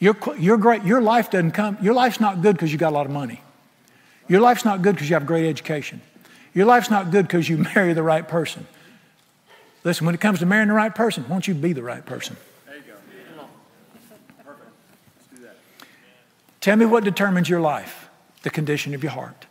[0.00, 0.82] You're, you're great.
[0.82, 3.40] Your life doesn't come, your life's not good because you got a lot of money.
[4.28, 6.00] Your life's not good because you have great education.
[6.54, 8.66] Your life's not good because you marry the right person.
[9.84, 12.36] Listen, when it comes to marrying the right person, won't you be the right person?
[12.66, 13.44] There you go.
[14.44, 14.70] Perfect.
[15.16, 15.56] Let's do that.
[16.60, 18.08] Tell me what determines your life,
[18.42, 19.46] the condition of your heart.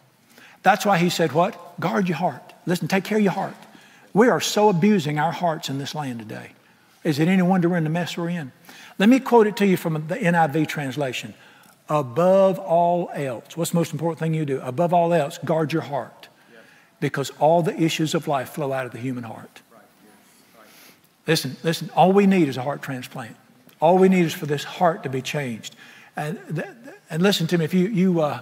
[0.61, 1.79] That's why he said, What?
[1.79, 2.53] Guard your heart.
[2.65, 3.55] Listen, take care of your heart.
[4.13, 6.51] We are so abusing our hearts in this land today.
[7.03, 8.51] Is it any wonder we're in the mess we're in?
[8.99, 11.33] Let me quote it to you from the NIV translation.
[11.87, 14.59] Above all else, what's the most important thing you do?
[14.61, 16.27] Above all else, guard your heart.
[16.99, 19.61] Because all the issues of life flow out of the human heart.
[21.25, 23.35] Listen, listen, all we need is a heart transplant.
[23.81, 25.75] All we need is for this heart to be changed.
[26.15, 26.63] And,
[27.09, 28.41] and listen to me, if you, you uh,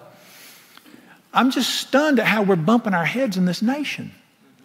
[1.33, 4.11] I'm just stunned at how we're bumping our heads in this nation.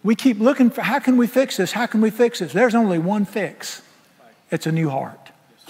[0.02, 1.72] We keep looking for how can we fix this?
[1.72, 2.52] How can we fix this?
[2.52, 3.82] There's only one fix.
[4.50, 5.21] It's a new heart.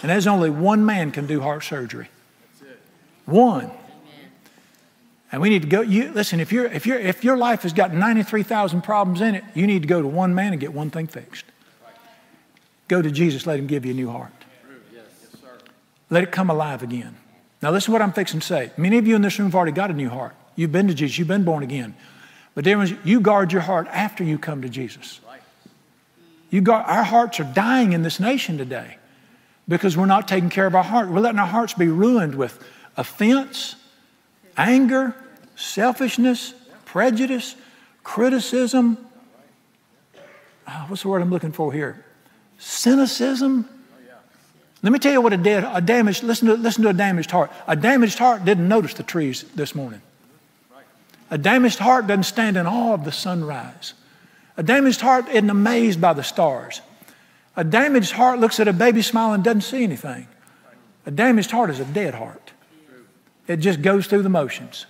[0.03, 2.09] And there's only one man can do heart surgery.
[3.25, 3.71] One.
[5.31, 5.81] And we need to go.
[5.81, 6.41] You listen.
[6.41, 9.45] If your if your if your life has got ninety three thousand problems in it,
[9.55, 11.47] you need to go to one man and get one thing fixed.
[12.89, 13.47] Go to Jesus.
[13.47, 14.33] Let Him give you a new heart.
[16.11, 17.17] Let it come alive again.
[17.63, 18.73] Now listen to what I'm fixing to say.
[18.77, 20.35] Many of you in this room have already got a new heart.
[20.57, 21.17] You've been to Jesus.
[21.17, 21.95] You've been born again.
[22.55, 25.21] But there was, you guard your heart after you come to Jesus.
[26.51, 28.99] You guard, our hearts are dying in this nation today
[29.69, 31.09] because we're not taking care of our heart.
[31.09, 32.63] We're letting our hearts be ruined with
[32.97, 33.77] offense,
[34.57, 35.15] anger,
[35.57, 36.55] selfishness,
[36.85, 37.57] prejudice,
[38.03, 38.99] criticism.
[40.69, 42.05] Oh, what's the word I'm looking for here?
[42.59, 43.69] Cynicism.
[44.83, 47.31] Let me tell you what a, dead, a damaged, listen to, listen to a damaged
[47.31, 47.53] heart.
[47.69, 50.03] A damaged heart didn't notice the trees this morning.
[51.31, 53.95] A damaged heart doesn't stand in awe of the sunrise.
[54.57, 56.83] A damaged heart isn't amazed by the stars.
[57.57, 60.27] A damaged heart looks at a baby smile and doesn't see anything.
[61.05, 62.53] A damaged heart is a dead heart.
[63.47, 64.87] It just goes through the motions.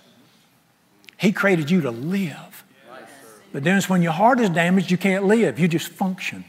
[1.17, 2.63] He created you to live.
[3.51, 5.59] The difference when your heart is damaged, you can't live.
[5.59, 6.45] You just function.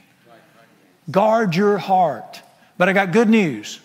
[1.11, 2.41] Guard your heart.
[2.79, 3.81] But I got good news.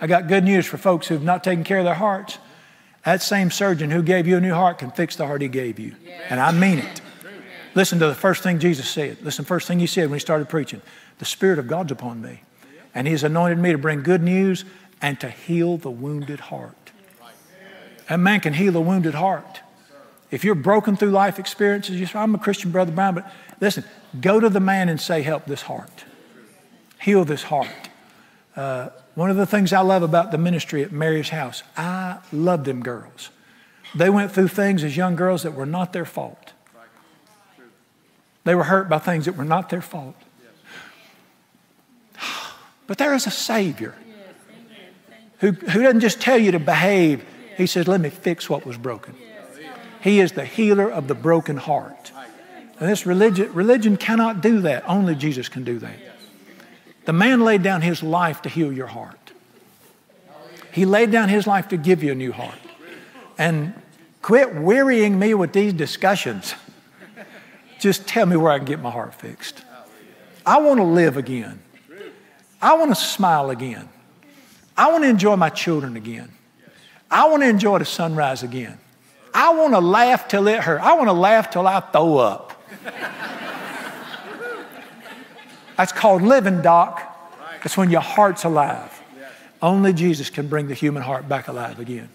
[0.00, 2.38] I got good news for folks who've not taken care of their hearts.
[3.04, 5.78] That same surgeon who gave you a new heart can fix the heart he gave
[5.78, 5.94] you.
[6.28, 7.00] And I mean it.
[7.74, 9.18] Listen to the first thing Jesus said.
[9.22, 10.82] Listen, first thing he said when he started preaching.
[11.22, 12.42] The Spirit of God's upon me.
[12.96, 14.64] And he's anointed me to bring good news
[15.00, 16.90] and to heal the wounded heart.
[18.10, 19.60] A man can heal a wounded heart.
[20.32, 23.84] If you're broken through life experiences, you say, I'm a Christian, Brother Brown, but listen,
[24.20, 26.04] go to the man and say, Help this heart.
[27.00, 27.68] Heal this heart.
[28.56, 32.64] Uh, one of the things I love about the ministry at Mary's house, I love
[32.64, 33.30] them girls.
[33.94, 36.52] They went through things as young girls that were not their fault.
[38.42, 40.16] They were hurt by things that were not their fault.
[42.86, 43.94] But there is a Savior
[45.38, 47.24] who, who doesn't just tell you to behave,
[47.56, 49.14] He says, Let me fix what was broken.
[50.00, 52.12] He is the healer of the broken heart.
[52.78, 54.88] And this religion, religion cannot do that.
[54.88, 55.96] Only Jesus can do that.
[57.04, 59.32] The man laid down his life to heal your heart.
[60.72, 62.58] He laid down his life to give you a new heart.
[63.38, 63.74] And
[64.22, 66.54] quit wearying me with these discussions.
[67.78, 69.64] Just tell me where I can get my heart fixed.
[70.46, 71.60] I want to live again.
[72.62, 73.88] I want to smile again.
[74.76, 76.30] I want to enjoy my children again.
[77.10, 78.78] I want to enjoy the sunrise again.
[79.34, 80.82] I want to laugh till it hurts.
[80.82, 82.62] I want to laugh till I throw up.
[85.76, 87.08] That's called living, Doc.
[87.64, 89.00] It's when your heart's alive.
[89.60, 92.08] Only Jesus can bring the human heart back alive again.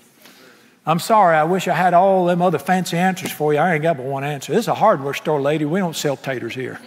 [0.85, 3.59] I'm sorry, I wish I had all them other fancy answers for you.
[3.59, 4.53] I ain't got but one answer.
[4.53, 5.65] This is a hardware store, lady.
[5.65, 6.79] We don't sell taters here.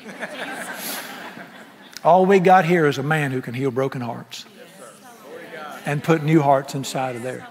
[2.05, 4.45] All we got here is a man who can heal broken hearts
[5.87, 7.47] and put new hearts inside of there.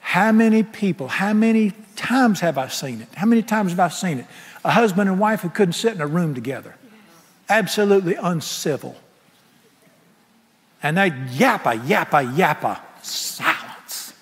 [0.00, 3.08] How many people, how many times have I seen it?
[3.14, 4.26] How many times have I seen it?
[4.64, 6.74] A husband and wife who couldn't sit in a room together
[7.50, 8.96] absolutely uncivil.
[10.82, 14.14] And they yappa, yappa, yappa, silence.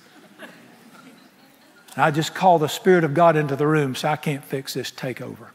[1.94, 4.74] And I just call the Spirit of God into the room, so I can't fix
[4.74, 5.48] this, takeover.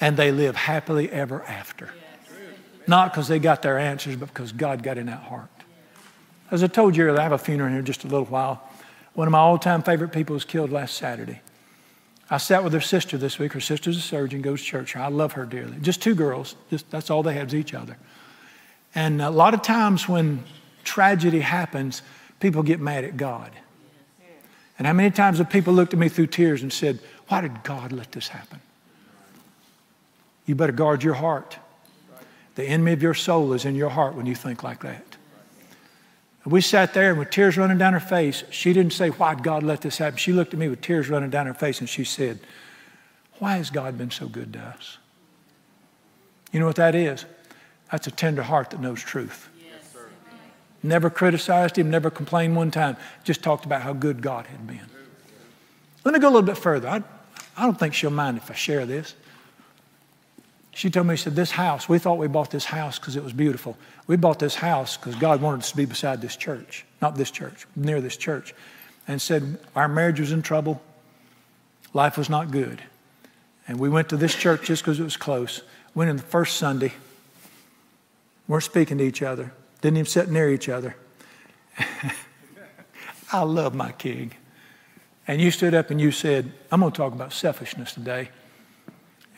[0.00, 1.90] And they live happily ever after.
[2.86, 5.48] Not because they got their answers, but because God got in that heart.
[6.50, 8.68] As I told you earlier, I have a funeral here in just a little while.
[9.14, 11.40] One of my all time favorite people was killed last Saturday.
[12.30, 13.52] I sat with her sister this week.
[13.52, 14.96] Her sister's a surgeon, goes to church.
[14.96, 15.76] I love her dearly.
[15.80, 16.56] Just two girls.
[16.70, 17.96] Just, that's all they have is each other.
[18.94, 20.44] And a lot of times when
[20.84, 22.02] tragedy happens,
[22.40, 23.50] people get mad at God.
[24.78, 27.62] And how many times have people looked at me through tears and said, Why did
[27.62, 28.60] God let this happen?
[30.46, 31.56] You better guard your heart.
[32.54, 35.16] The enemy of your soul is in your heart when you think like that.
[36.44, 39.42] And we sat there and with tears running down her face, she didn't say, Why'd
[39.42, 40.16] God let this happen?
[40.18, 42.40] She looked at me with tears running down her face and she said,
[43.38, 44.98] Why has God been so good to us?
[46.52, 47.24] You know what that is?
[47.90, 49.48] That's a tender heart that knows truth.
[49.64, 49.96] Yes,
[50.82, 54.80] never criticized him, never complained one time, just talked about how good God had been.
[56.04, 56.88] Let me go a little bit further.
[56.88, 57.02] I,
[57.56, 59.14] I don't think she'll mind if I share this.
[60.74, 63.22] She told me, she said, This house, we thought we bought this house because it
[63.22, 63.76] was beautiful.
[64.06, 67.30] We bought this house because God wanted us to be beside this church, not this
[67.30, 68.54] church, near this church.
[69.06, 70.82] And said, Our marriage was in trouble.
[71.92, 72.82] Life was not good.
[73.68, 75.62] And we went to this church just because it was close.
[75.94, 76.92] Went in the first Sunday.
[78.48, 79.52] weren't speaking to each other.
[79.82, 80.96] Didn't even sit near each other.
[83.32, 84.32] I love my king.
[85.28, 88.30] And you stood up and you said, I'm going to talk about selfishness today.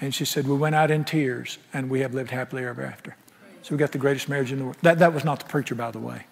[0.04, 3.16] And she said, We went out in tears and we have lived happily ever after.
[3.62, 4.76] So we got the greatest marriage in the world.
[4.82, 6.26] That, that was not the preacher, by the way.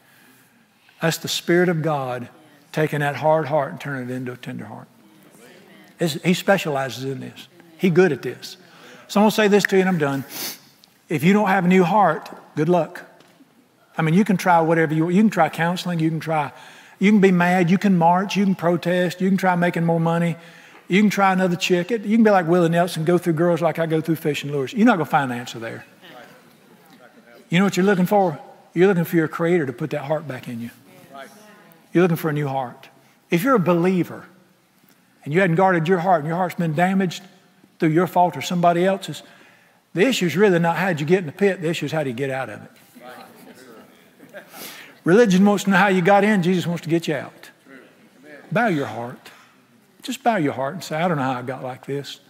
[1.01, 2.29] That's the Spirit of God
[2.71, 4.89] taking that hard heart and turning it into a tender heart.
[5.99, 7.49] It's, he specializes in this.
[7.79, 8.59] He's good at this.
[9.09, 10.25] So I'm going to say this to you and I'm done.
[11.09, 13.03] If you don't have a new heart, good luck.
[13.97, 15.15] I mean, you can try whatever you want.
[15.15, 15.99] You can try counseling.
[15.99, 16.53] You can try,
[16.99, 17.71] you can be mad.
[17.71, 18.37] You can march.
[18.37, 19.23] You can protest.
[19.23, 20.37] You can try making more money.
[20.93, 21.91] You can try another chick.
[21.91, 24.75] You can be like Willie Nelson, go through girls like I go through fishing lures.
[24.75, 25.87] You're not going to find the answer there.
[27.49, 28.39] You know what you're looking for?
[28.75, 30.69] You're looking for your creator to put that heart back in you.
[31.95, 32.91] You're looking for a new heart.
[33.31, 34.27] If you're a believer
[35.25, 37.23] and you hadn't guarded your heart and your heart's been damaged
[37.79, 39.23] through your fault or somebody else's,
[39.95, 41.93] the issue is really not how did you get in the pit, the issue is
[41.93, 44.45] how do you get out of it.
[45.05, 47.49] Religion wants to know how you got in, Jesus wants to get you out.
[48.51, 49.32] Bow your heart.
[50.03, 52.21] Just bow your heart and say, I don't know how I got like this,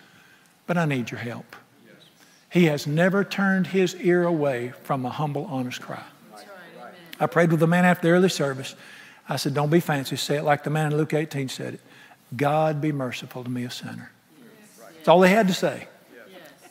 [0.67, 1.57] but I need your help.
[2.51, 6.03] He has never turned his ear away from a humble, honest cry.
[7.19, 8.75] I prayed with the man after the early service.
[9.29, 10.17] I said, Don't be fancy.
[10.17, 11.81] Say it like the man in Luke 18 said it
[12.37, 14.11] God be merciful to me, a sinner.
[14.97, 15.87] That's all they had to say.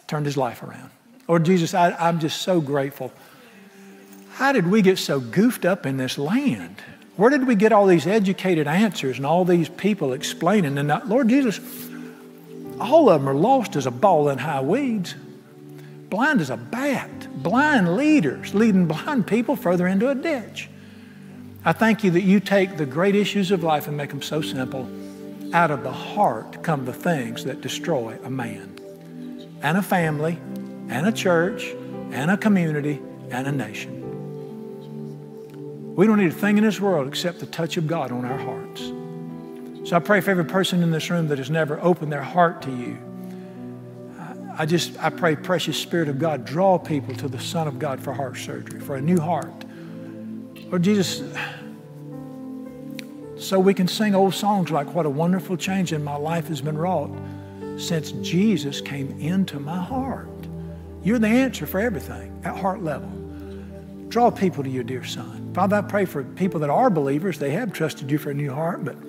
[0.08, 0.92] Turned his life around.
[1.28, 3.12] Lord Jesus, I, I'm just so grateful.
[4.34, 6.76] How did we get so goofed up in this land?
[7.18, 10.78] Where did we get all these educated answers and all these people explaining?
[10.78, 11.60] And uh, Lord Jesus,
[12.80, 15.16] all of them are lost as a ball in high weeds,
[16.10, 20.70] blind as a bat, blind leaders leading blind people further into a ditch.
[21.64, 24.42] I thank you that you take the great issues of life and make them so
[24.42, 24.90] simple.
[25.54, 28.80] Out of the heart come the things that destroy a man,
[29.62, 30.40] and a family,
[30.90, 31.66] and a church,
[32.12, 33.00] and a community,
[33.30, 34.01] and a nation.
[36.02, 38.40] We don't need a thing in this world except the touch of God on our
[38.40, 38.82] hearts.
[39.88, 42.64] So I pray for every person in this room that has never opened their heart
[42.64, 42.98] to you.
[44.58, 48.02] I just, I pray, precious Spirit of God, draw people to the Son of God
[48.02, 49.54] for heart surgery, for a new heart.
[50.72, 51.22] Lord Jesus,
[53.38, 56.62] so we can sing old songs like, What a wonderful change in my life has
[56.62, 57.12] been wrought
[57.78, 60.30] since Jesus came into my heart.
[61.04, 63.21] You're the answer for everything at heart level.
[64.12, 65.54] Draw people to you, dear Son.
[65.54, 67.40] Father, I pray for people that are believers.
[67.40, 69.02] They have trusted you for a new heart, but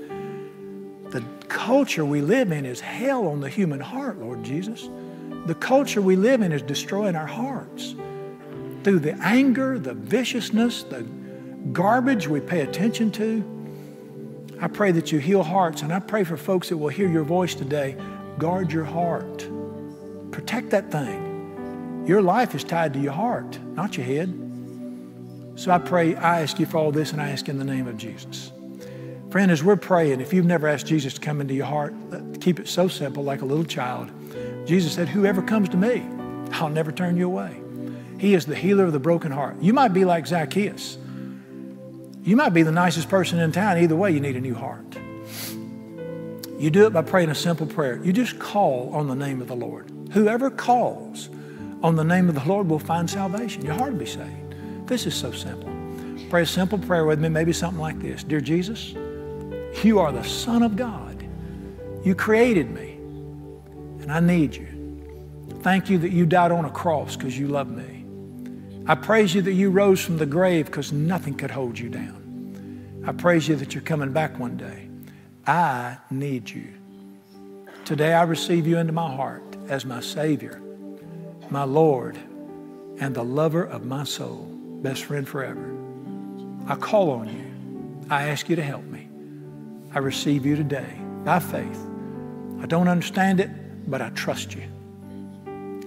[1.10, 4.88] the culture we live in is hell on the human heart, Lord Jesus.
[5.46, 7.96] The culture we live in is destroying our hearts
[8.84, 11.02] through the anger, the viciousness, the
[11.72, 13.44] garbage we pay attention to.
[14.60, 17.24] I pray that you heal hearts, and I pray for folks that will hear your
[17.24, 17.96] voice today.
[18.38, 19.48] Guard your heart,
[20.30, 22.04] protect that thing.
[22.06, 24.41] Your life is tied to your heart, not your head.
[25.54, 27.86] So I pray, I ask you for all this, and I ask in the name
[27.86, 28.52] of Jesus.
[29.30, 32.20] Friend, as we're praying, if you've never asked Jesus to come into your heart, uh,
[32.40, 34.10] keep it so simple, like a little child.
[34.66, 36.06] Jesus said, Whoever comes to me,
[36.52, 37.58] I'll never turn you away.
[38.18, 39.56] He is the healer of the broken heart.
[39.60, 40.98] You might be like Zacchaeus.
[42.22, 43.78] You might be the nicest person in town.
[43.78, 44.96] Either way, you need a new heart.
[46.58, 48.00] You do it by praying a simple prayer.
[48.04, 49.90] You just call on the name of the Lord.
[50.12, 51.28] Whoever calls
[51.82, 53.64] on the name of the Lord will find salvation.
[53.64, 54.41] Your heart will be saved.
[54.92, 55.72] This is so simple.
[56.28, 58.92] Pray a simple prayer with me, maybe something like this Dear Jesus,
[59.82, 61.26] you are the Son of God.
[62.04, 62.98] You created me,
[64.02, 64.68] and I need you.
[65.62, 68.04] Thank you that you died on a cross because you love me.
[68.86, 73.02] I praise you that you rose from the grave because nothing could hold you down.
[73.06, 74.90] I praise you that you're coming back one day.
[75.46, 76.68] I need you.
[77.86, 80.60] Today I receive you into my heart as my Savior,
[81.48, 82.18] my Lord,
[82.98, 85.74] and the lover of my soul best friend forever.
[86.66, 88.06] I call on you.
[88.10, 89.08] I ask you to help me.
[89.94, 91.86] I receive you today by faith.
[92.60, 93.50] I don't understand it,
[93.90, 94.62] but I trust you.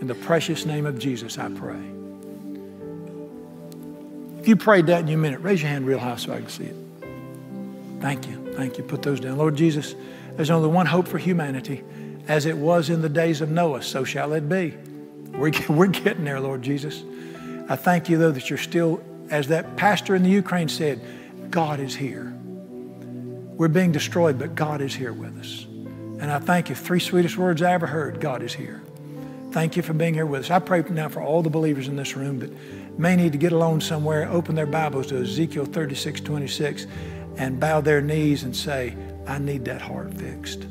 [0.01, 1.79] In the precious name of Jesus, I pray.
[4.39, 6.49] If you prayed that in meant it, raise your hand real high so I can
[6.49, 6.75] see it.
[7.99, 8.53] Thank you.
[8.53, 8.83] Thank you.
[8.83, 9.37] Put those down.
[9.37, 9.95] Lord Jesus,
[10.35, 11.83] there's only one hope for humanity.
[12.27, 14.75] As it was in the days of Noah, so shall it be.
[15.31, 17.03] We're, we're getting there, Lord Jesus.
[17.67, 21.01] I thank you, though, that you're still, as that pastor in the Ukraine said,
[21.49, 22.31] God is here.
[23.57, 25.65] We're being destroyed, but God is here with us.
[26.19, 26.75] And I thank you.
[26.75, 28.83] Three sweetest words I ever heard God is here.
[29.51, 30.51] Thank you for being here with us.
[30.51, 32.51] I pray now for all the believers in this room that
[32.99, 36.87] may need to get alone somewhere, open their Bibles to Ezekiel 36 26,
[37.37, 38.95] and bow their knees and say,
[39.25, 40.65] I need that heart fixed.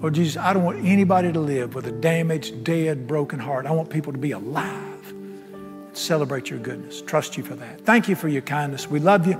[0.00, 3.66] Lord Jesus, I don't want anybody to live with a damaged, dead, broken heart.
[3.66, 4.89] I want people to be alive.
[5.92, 7.02] Celebrate your goodness.
[7.02, 7.80] Trust you for that.
[7.82, 8.88] Thank you for your kindness.
[8.88, 9.38] We love you,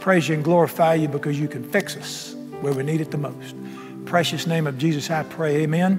[0.00, 3.18] praise you, and glorify you because you can fix us where we need it the
[3.18, 3.54] most.
[4.04, 5.62] Precious name of Jesus, I pray.
[5.62, 5.98] Amen.